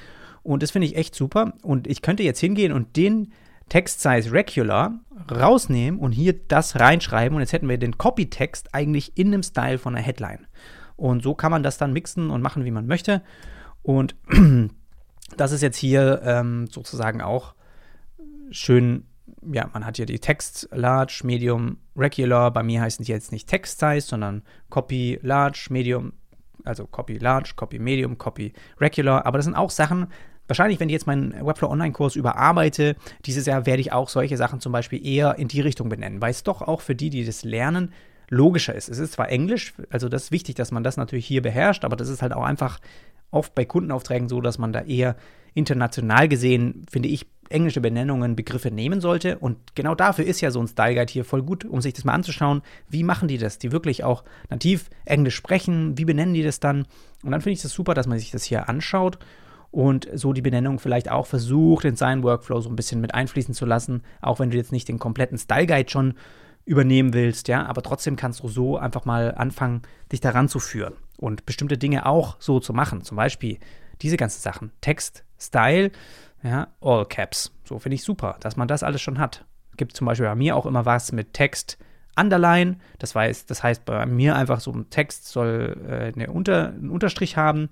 Und 0.43 0.63
das 0.63 0.71
finde 0.71 0.87
ich 0.87 0.97
echt 0.97 1.15
super. 1.15 1.53
Und 1.63 1.87
ich 1.87 2.01
könnte 2.01 2.23
jetzt 2.23 2.41
hingehen 2.41 2.73
und 2.73 2.97
den 2.97 3.33
Text 3.69 4.01
Size 4.01 4.33
Regular 4.33 4.99
rausnehmen 5.31 6.01
und 6.01 6.13
hier 6.13 6.33
das 6.33 6.81
reinschreiben. 6.81 7.37
Und 7.37 7.43
jetzt 7.43 7.53
hätten 7.53 7.69
wir 7.69 7.77
den 7.77 7.99
Copy-Text 7.99 8.75
eigentlich 8.75 9.13
in 9.19 9.31
dem 9.31 9.43
Style 9.43 9.77
von 9.77 9.93
der 9.93 10.03
Headline. 10.03 10.47
Und 10.97 11.23
so 11.23 11.35
kann 11.35 11.51
man 11.51 11.63
das 11.63 11.77
dann 11.77 11.93
mixen 11.93 12.31
und 12.31 12.41
machen, 12.41 12.65
wie 12.65 12.71
man 12.71 12.87
möchte. 12.87 13.21
Und 13.83 14.17
das 15.37 15.53
ist 15.53 15.63
jetzt 15.63 15.77
hier 15.77 16.23
ähm, 16.25 16.67
sozusagen 16.69 17.21
auch 17.23 17.55
schön, 18.51 19.07
ja, 19.53 19.71
man 19.73 19.87
hat 19.87 19.97
hier 19.97 20.07
die 20.07 20.19
Text 20.19 20.69
Large, 20.73 21.23
Medium, 21.25 21.79
Regular. 21.97 22.51
Bei 22.51 22.63
mir 22.63 22.81
heißen 22.81 23.05
die 23.05 23.13
jetzt 23.13 23.33
nicht 23.33 23.49
Text 23.49 23.79
Size, 23.81 24.01
sondern 24.01 24.43
Copy 24.69 25.19
Large, 25.23 25.69
Medium, 25.71 26.13
also 26.65 26.87
Copy 26.87 27.19
Large, 27.19 27.53
Copy 27.57 27.79
Medium, 27.79 28.19
Copy 28.19 28.53
Regular. 28.81 29.25
Aber 29.25 29.39
das 29.39 29.47
sind 29.47 29.55
auch 29.55 29.71
Sachen, 29.71 30.09
wahrscheinlich, 30.47 30.81
wenn 30.81 30.89
ich 30.89 30.95
jetzt 30.95 31.07
meinen 31.07 31.47
Webflow 31.47 31.71
Online-Kurs 31.71 32.17
überarbeite, 32.17 32.97
dieses 33.25 33.47
Jahr 33.47 33.67
werde 33.67 33.81
ich 33.81 33.93
auch 33.93 34.09
solche 34.09 34.37
Sachen 34.37 34.61
zum 34.61 34.73
Beispiel 34.73 35.05
eher 35.05 35.39
in 35.39 35.49
die 35.49 35.61
Richtung 35.61 35.89
benennen, 35.89 36.21
weil 36.21 36.33
es 36.33 36.43
doch 36.43 36.61
auch 36.61 36.81
für 36.81 36.95
die, 36.95 37.09
die 37.09 37.25
das 37.25 37.45
lernen, 37.45 37.93
logischer 38.31 38.75
ist. 38.75 38.89
Es 38.89 38.99
ist 38.99 39.13
zwar 39.13 39.29
Englisch, 39.29 39.75
also 39.91 40.09
das 40.09 40.25
ist 40.25 40.33
wichtig, 40.33 40.55
dass 40.55 40.71
man 40.71 40.83
das 40.83 40.97
natürlich 40.97 41.27
hier 41.27 41.43
beherrscht, 41.43 41.85
aber 41.85 41.97
das 41.97 42.09
ist 42.09 42.23
halt 42.23 42.33
auch 42.33 42.45
einfach 42.45 42.81
oft 43.31 43.55
bei 43.55 43.65
Kundenaufträgen 43.65 44.29
so, 44.29 44.41
dass 44.41 44.59
man 44.59 44.73
da 44.73 44.81
eher 44.83 45.17
international 45.55 46.29
gesehen, 46.29 46.87
finde 46.91 47.09
ich, 47.09 47.27
englische 47.49 47.81
Benennungen, 47.81 48.37
Begriffe 48.37 48.71
nehmen 48.71 49.01
sollte. 49.01 49.39
Und 49.39 49.75
genau 49.75 49.97
dafür 49.97 50.25
ist 50.25 50.41
ja 50.41 50.53
so 50.53 50.61
ein 50.61 50.69
Style 50.69 50.95
Guide 50.95 51.13
hier 51.13 51.25
voll 51.25 51.43
gut, 51.43 51.65
um 51.65 51.81
sich 51.81 51.93
das 51.93 52.05
mal 52.05 52.15
anzuschauen. 52.15 52.63
Wie 52.89 53.03
machen 53.03 53.27
die 53.27 53.39
das? 53.39 53.59
Die 53.59 53.73
wirklich 53.73 54.05
auch 54.05 54.23
nativ 54.49 54.89
Englisch 55.05 55.35
sprechen. 55.35 55.99
Wie 55.99 56.05
benennen 56.05 56.35
die 56.35 56.45
das 56.45 56.61
dann? 56.61 56.87
Und 57.25 57.33
dann 57.33 57.41
finde 57.41 57.55
ich 57.55 57.63
das 57.63 57.73
super, 57.73 57.95
dass 57.95 58.07
man 58.07 58.19
sich 58.19 58.31
das 58.31 58.45
hier 58.45 58.69
anschaut 58.69 59.19
und 59.73 60.09
so 60.15 60.33
die 60.33 60.43
Benennung 60.43 60.79
vielleicht 60.79 61.11
auch 61.11 61.27
versucht, 61.27 61.85
in 61.85 61.97
seinen 61.97 62.23
Workflow 62.23 62.61
so 62.61 62.71
ein 62.71 62.77
bisschen 62.77 63.01
mit 63.01 63.15
einfließen 63.15 63.55
zu 63.55 63.67
lassen. 63.67 64.03
Auch 64.21 64.39
wenn 64.39 64.51
du 64.51 64.57
jetzt 64.57 64.73
nicht 64.73 64.89
den 64.89 64.99
kompletten 64.99 65.39
Style 65.39 65.67
Guide 65.67 65.91
schon 65.91 66.15
übernehmen 66.65 67.15
willst, 67.15 67.49
ja, 67.49 67.67
aber 67.67 67.83
trotzdem 67.83 68.17
kannst 68.17 68.43
du 68.43 68.49
so 68.49 68.77
einfach 68.77 69.05
mal 69.05 69.35
anfangen, 69.35 69.83
dich 70.13 70.21
daran 70.21 70.49
zu 70.49 70.59
führen 70.59 70.95
und 71.17 71.47
bestimmte 71.47 71.79
Dinge 71.79 72.07
auch 72.07 72.37
so 72.39 72.61
zu 72.61 72.73
machen. 72.73 73.03
Zum 73.03 73.17
Beispiel 73.17 73.59
diese 74.03 74.17
ganzen 74.17 74.41
Sachen. 74.41 74.73
Text, 74.81 75.25
Style, 75.39 75.91
ja, 76.43 76.69
All 76.81 77.07
Caps. 77.07 77.53
So 77.65 77.79
finde 77.79 77.95
ich 77.97 78.05
super, 78.05 78.37
dass 78.41 78.57
man 78.57 78.69
das 78.69 78.83
alles 78.83 79.01
schon 79.01 79.19
hat. 79.19 79.45
Gibt 79.77 79.97
zum 79.97 80.07
Beispiel 80.07 80.27
bei 80.27 80.35
mir 80.35 80.57
auch 80.57 80.67
immer 80.67 80.85
was 80.87 81.13
mit 81.13 81.33
Text, 81.33 81.79
Underline. 82.17 82.79
Das 82.99 83.15
heißt, 83.15 83.51
das 83.51 83.63
heißt 83.63 83.85
bei 83.85 84.07
mir 84.07 84.37
einfach 84.37 84.61
so 84.61 84.73
ein 84.73 84.91
Text 84.91 85.29
soll 85.29 85.77
äh, 85.89 86.13
eine 86.15 86.33
Unter, 86.33 86.69
einen 86.69 86.91
Unterstrich 86.91 87.37
haben. 87.37 87.71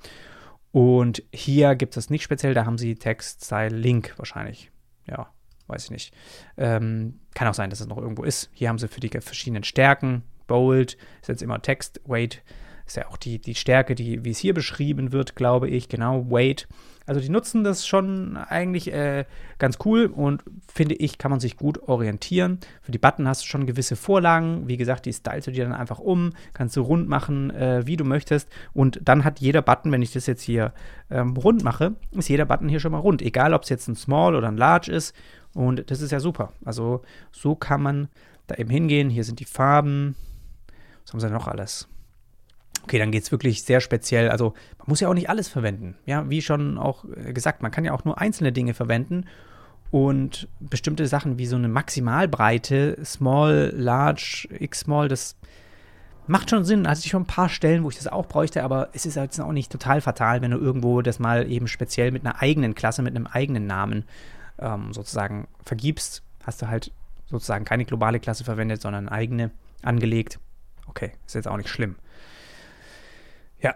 Und 0.70 1.22
hier 1.32 1.74
gibt 1.76 1.96
es 1.96 2.10
nicht 2.10 2.22
speziell, 2.22 2.54
da 2.54 2.66
haben 2.66 2.78
sie 2.78 2.94
Text, 2.94 3.44
Style, 3.44 3.74
Link 3.74 4.14
wahrscheinlich. 4.16 4.70
Ja, 5.06 5.28
weiß 5.68 5.84
ich 5.84 5.90
nicht. 5.90 6.14
Ähm, 6.56 7.20
kann 7.34 7.48
auch 7.48 7.54
sein, 7.54 7.70
dass 7.70 7.80
es 7.80 7.86
noch 7.86 7.98
irgendwo 7.98 8.24
ist. 8.24 8.50
Hier 8.52 8.68
haben 8.68 8.78
sie 8.78 8.88
für 8.88 9.00
die 9.00 9.08
verschiedenen 9.08 9.64
Stärken, 9.64 10.22
Bold, 10.46 10.96
ist 11.20 11.28
jetzt 11.28 11.42
immer 11.42 11.62
Text, 11.62 12.00
Weight, 12.06 12.42
ist 12.86 12.96
ja 12.96 13.06
auch 13.08 13.16
die, 13.18 13.38
die 13.38 13.54
Stärke, 13.54 13.94
die, 13.94 14.24
wie 14.24 14.30
es 14.30 14.38
hier 14.38 14.54
beschrieben 14.54 15.12
wird, 15.12 15.36
glaube 15.36 15.68
ich, 15.68 15.88
genau, 15.88 16.28
Weight. 16.30 16.66
Also 17.08 17.22
die 17.22 17.30
nutzen 17.30 17.64
das 17.64 17.86
schon 17.86 18.36
eigentlich 18.36 18.92
äh, 18.92 19.24
ganz 19.58 19.78
cool 19.86 20.12
und 20.14 20.42
finde 20.70 20.94
ich, 20.94 21.16
kann 21.16 21.30
man 21.30 21.40
sich 21.40 21.56
gut 21.56 21.88
orientieren. 21.88 22.58
Für 22.82 22.92
die 22.92 22.98
Button 22.98 23.26
hast 23.26 23.42
du 23.42 23.46
schon 23.46 23.64
gewisse 23.64 23.96
Vorlagen. 23.96 24.68
Wie 24.68 24.76
gesagt, 24.76 25.06
die 25.06 25.14
stylst 25.14 25.46
du 25.46 25.52
dir 25.52 25.64
dann 25.64 25.72
einfach 25.72 26.00
um, 26.00 26.34
kannst 26.52 26.76
du 26.76 26.82
rund 26.82 27.08
machen, 27.08 27.50
äh, 27.50 27.86
wie 27.86 27.96
du 27.96 28.04
möchtest. 28.04 28.50
Und 28.74 29.00
dann 29.02 29.24
hat 29.24 29.40
jeder 29.40 29.62
Button, 29.62 29.90
wenn 29.90 30.02
ich 30.02 30.12
das 30.12 30.26
jetzt 30.26 30.42
hier 30.42 30.74
ähm, 31.10 31.34
rund 31.34 31.64
mache, 31.64 31.94
ist 32.12 32.28
jeder 32.28 32.44
Button 32.44 32.68
hier 32.68 32.80
schon 32.80 32.92
mal 32.92 32.98
rund. 32.98 33.22
Egal, 33.22 33.54
ob 33.54 33.62
es 33.62 33.70
jetzt 33.70 33.88
ein 33.88 33.96
Small 33.96 34.34
oder 34.34 34.48
ein 34.48 34.58
Large 34.58 34.92
ist. 34.92 35.14
Und 35.54 35.90
das 35.90 36.00
ist 36.00 36.12
ja 36.12 36.20
super. 36.20 36.52
Also 36.64 37.02
so 37.32 37.54
kann 37.54 37.82
man 37.82 38.08
da 38.46 38.56
eben 38.56 38.70
hingehen. 38.70 39.10
Hier 39.10 39.24
sind 39.24 39.40
die 39.40 39.44
Farben. 39.44 40.16
Was 41.04 41.12
haben 41.12 41.20
sie 41.20 41.30
noch 41.30 41.48
alles? 41.48 41.88
Okay, 42.84 42.98
dann 42.98 43.10
geht 43.10 43.22
es 43.22 43.32
wirklich 43.32 43.64
sehr 43.64 43.80
speziell. 43.80 44.30
Also 44.30 44.54
man 44.78 44.86
muss 44.86 45.00
ja 45.00 45.08
auch 45.08 45.14
nicht 45.14 45.28
alles 45.28 45.48
verwenden. 45.48 45.96
Ja, 46.06 46.28
wie 46.30 46.42
schon 46.42 46.78
auch 46.78 47.04
äh, 47.04 47.32
gesagt, 47.32 47.62
man 47.62 47.70
kann 47.70 47.84
ja 47.84 47.92
auch 47.92 48.04
nur 48.04 48.18
einzelne 48.18 48.52
Dinge 48.52 48.74
verwenden. 48.74 49.24
Und 49.90 50.48
bestimmte 50.60 51.06
Sachen 51.06 51.38
wie 51.38 51.46
so 51.46 51.56
eine 51.56 51.68
Maximalbreite, 51.68 52.98
Small, 53.04 53.72
Large, 53.74 54.48
X-Small, 54.50 55.08
das 55.08 55.36
macht 56.26 56.50
schon 56.50 56.64
Sinn. 56.64 56.86
Also 56.86 57.08
schon 57.08 57.22
ein 57.22 57.26
paar 57.26 57.48
Stellen, 57.48 57.84
wo 57.84 57.88
ich 57.88 57.96
das 57.96 58.06
auch 58.06 58.26
bräuchte, 58.26 58.62
aber 58.62 58.90
es 58.92 59.06
ist 59.06 59.16
jetzt 59.16 59.40
auch 59.40 59.52
nicht 59.52 59.72
total 59.72 60.00
fatal, 60.00 60.42
wenn 60.42 60.50
du 60.50 60.58
irgendwo 60.58 61.00
das 61.02 61.18
mal 61.18 61.50
eben 61.50 61.68
speziell 61.68 62.10
mit 62.10 62.24
einer 62.24 62.40
eigenen 62.40 62.74
Klasse, 62.74 63.02
mit 63.02 63.16
einem 63.16 63.26
eigenen 63.26 63.66
Namen 63.66 64.04
ähm, 64.58 64.92
sozusagen 64.92 65.48
vergibst. 65.62 66.22
Hast 66.44 66.62
du 66.62 66.68
halt 66.68 66.92
sozusagen 67.26 67.64
keine 67.64 67.84
globale 67.84 68.20
Klasse 68.20 68.44
verwendet, 68.44 68.80
sondern 68.80 69.08
eigene 69.08 69.50
angelegt. 69.82 70.38
Okay, 70.86 71.12
ist 71.26 71.34
jetzt 71.34 71.48
auch 71.48 71.56
nicht 71.56 71.68
schlimm. 71.68 71.96
Ja, 73.60 73.74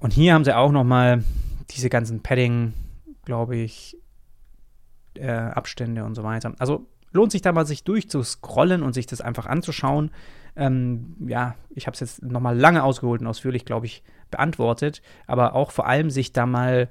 und 0.00 0.12
hier 0.12 0.34
haben 0.34 0.44
sie 0.44 0.56
auch 0.56 0.72
nochmal 0.72 1.24
diese 1.70 1.90
ganzen 1.90 2.22
Padding, 2.22 2.72
glaube 3.24 3.56
ich, 3.56 3.98
äh, 5.14 5.30
Abstände 5.30 6.04
und 6.04 6.14
so 6.14 6.22
weiter. 6.22 6.54
Also 6.58 6.86
lohnt 7.12 7.32
sich 7.32 7.42
da 7.42 7.52
mal 7.52 7.66
sich 7.66 7.84
durchzuscrollen 7.84 8.82
und 8.82 8.92
sich 8.92 9.06
das 9.06 9.20
einfach 9.20 9.46
anzuschauen. 9.46 10.10
Ähm, 10.56 11.16
ja, 11.26 11.54
ich 11.70 11.86
habe 11.86 11.94
es 11.94 12.00
jetzt 12.00 12.22
nochmal 12.22 12.58
lange 12.58 12.82
ausgeholt 12.82 13.20
und 13.20 13.26
ausführlich, 13.26 13.64
glaube 13.64 13.86
ich, 13.86 14.02
beantwortet, 14.30 15.02
aber 15.26 15.54
auch 15.54 15.70
vor 15.70 15.86
allem 15.86 16.10
sich 16.10 16.32
da 16.32 16.46
mal 16.46 16.88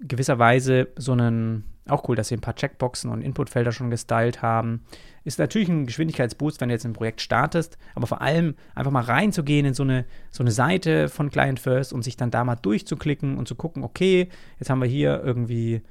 gewisserweise 0.00 0.88
so 0.96 1.12
einen, 1.12 1.64
auch 1.88 2.08
cool, 2.08 2.16
dass 2.16 2.28
sie 2.28 2.36
ein 2.36 2.40
paar 2.40 2.54
Checkboxen 2.54 3.10
und 3.10 3.22
Inputfelder 3.22 3.72
schon 3.72 3.90
gestylt 3.90 4.42
haben. 4.42 4.84
Ist 5.24 5.38
natürlich 5.38 5.68
ein 5.68 5.86
Geschwindigkeitsboost, 5.86 6.60
wenn 6.60 6.68
du 6.68 6.74
jetzt 6.74 6.84
ein 6.84 6.92
Projekt 6.92 7.20
startest, 7.20 7.78
aber 7.94 8.06
vor 8.06 8.20
allem 8.20 8.54
einfach 8.74 8.90
mal 8.90 9.04
reinzugehen 9.04 9.66
in 9.66 9.74
so 9.74 9.82
eine, 9.82 10.04
so 10.30 10.42
eine 10.42 10.50
Seite 10.50 11.08
von 11.08 11.30
Client 11.30 11.60
First 11.60 11.92
und 11.92 12.02
sich 12.02 12.16
dann 12.16 12.30
da 12.30 12.44
mal 12.44 12.56
durchzuklicken 12.56 13.36
und 13.36 13.48
zu 13.48 13.54
gucken, 13.54 13.84
okay, 13.84 14.28
jetzt 14.58 14.70
haben 14.70 14.80
wir 14.80 14.88
hier 14.88 15.22
irgendwie 15.22 15.82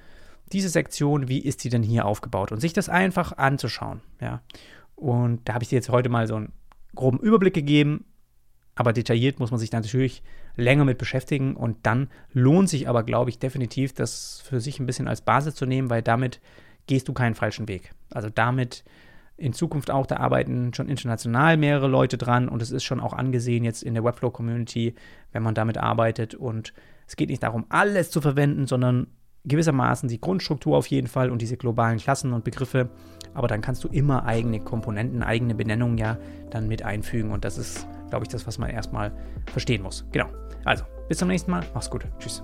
diese 0.52 0.70
Sektion, 0.70 1.28
wie 1.28 1.40
ist 1.40 1.64
die 1.64 1.70
denn 1.70 1.84
hier 1.84 2.06
aufgebaut? 2.06 2.52
Und 2.52 2.60
sich 2.60 2.74
das 2.74 2.90
einfach 2.90 3.38
anzuschauen, 3.38 4.02
ja. 4.22 4.42
Und 4.96 5.48
da 5.48 5.56
habe 5.56 5.64
ich 5.64 5.70
dir 5.70 5.76
jetzt 5.76 5.90
heute 5.90 6.10
mal 6.10 6.28
so 6.28 6.36
einen 6.36 6.54
groben 6.94 7.20
Überblick 7.20 7.54
gegeben, 7.54 8.06
aber 8.76 8.94
detailliert 8.94 9.40
muss 9.40 9.52
man 9.52 9.60
sich 9.60 9.72
natürlich 9.72 10.24
länger 10.56 10.86
mit 10.86 10.98
beschäftigen. 10.98 11.56
Und 11.56 11.78
dann 11.84 12.10
lohnt 12.34 12.70
sich 12.70 12.88
aber, 12.88 13.04
glaube 13.04 13.30
ich, 13.30 13.40
definitiv, 13.40 13.94
das 13.94 14.42
für 14.46 14.60
sich 14.60 14.80
ein 14.80 14.86
bisschen 14.86 15.08
als 15.08 15.22
Basis 15.22 15.56
zu 15.56 15.66
nehmen, 15.66 15.90
weil 15.90 16.02
damit 16.02 16.42
gehst 16.88 17.08
du 17.08 17.14
keinen 17.14 17.36
falschen 17.36 17.68
Weg. 17.68 17.92
Also 18.12 18.30
damit 18.30 18.84
in 19.38 19.54
Zukunft 19.54 19.92
auch, 19.92 20.06
da 20.06 20.18
arbeiten 20.18 20.74
schon 20.74 20.88
international 20.88 21.58
mehrere 21.58 21.88
Leute 21.88 22.18
dran 22.18 22.48
und 22.48 22.62
es 22.62 22.72
ist 22.72 22.86
schon 22.86 23.02
auch 23.02 23.14
angesehen 23.14 23.66
jetzt 23.66 23.84
in 23.84 23.94
der 23.94 24.04
Webflow-Community, 24.04 24.96
wenn 25.34 25.44
man 25.44 25.56
damit 25.56 25.78
arbeitet. 25.78 26.36
Und 26.36 26.74
es 27.08 27.16
geht 27.16 27.30
nicht 27.30 27.44
darum, 27.44 27.66
alles 27.70 28.12
zu 28.12 28.22
verwenden, 28.22 28.66
sondern 28.66 29.08
gewissermaßen 29.46 30.10
die 30.10 30.20
Grundstruktur 30.20 30.78
auf 30.78 30.88
jeden 30.88 31.08
Fall 31.08 31.30
und 31.30 31.42
diese 31.42 31.58
globalen 31.58 32.00
Klassen 32.00 32.34
und 32.34 32.44
Begriffe, 32.44 32.90
aber 33.34 33.48
dann 33.48 33.62
kannst 33.62 33.84
du 33.84 33.90
immer 33.90 34.26
eigene 34.26 34.60
Komponenten, 34.60 35.22
eigene 35.22 35.56
Benennungen 35.56 35.98
ja 35.98 36.18
dann 36.50 36.68
mit 36.68 36.84
einfügen. 36.84 37.32
Und 37.32 37.46
das 37.46 37.58
ist, 37.58 37.88
glaube 38.16 38.24
ich, 38.24 38.30
das, 38.30 38.48
was 38.48 38.58
man 38.58 38.70
erstmal 38.70 39.12
verstehen 39.52 39.82
muss. 39.82 40.06
Genau. 40.14 40.28
Also, 40.64 40.86
bis 41.10 41.18
zum 41.18 41.28
nächsten 41.28 41.52
Mal. 41.52 41.66
Mach's 41.74 41.90
gut. 41.90 42.06
Tschüss. 42.18 42.42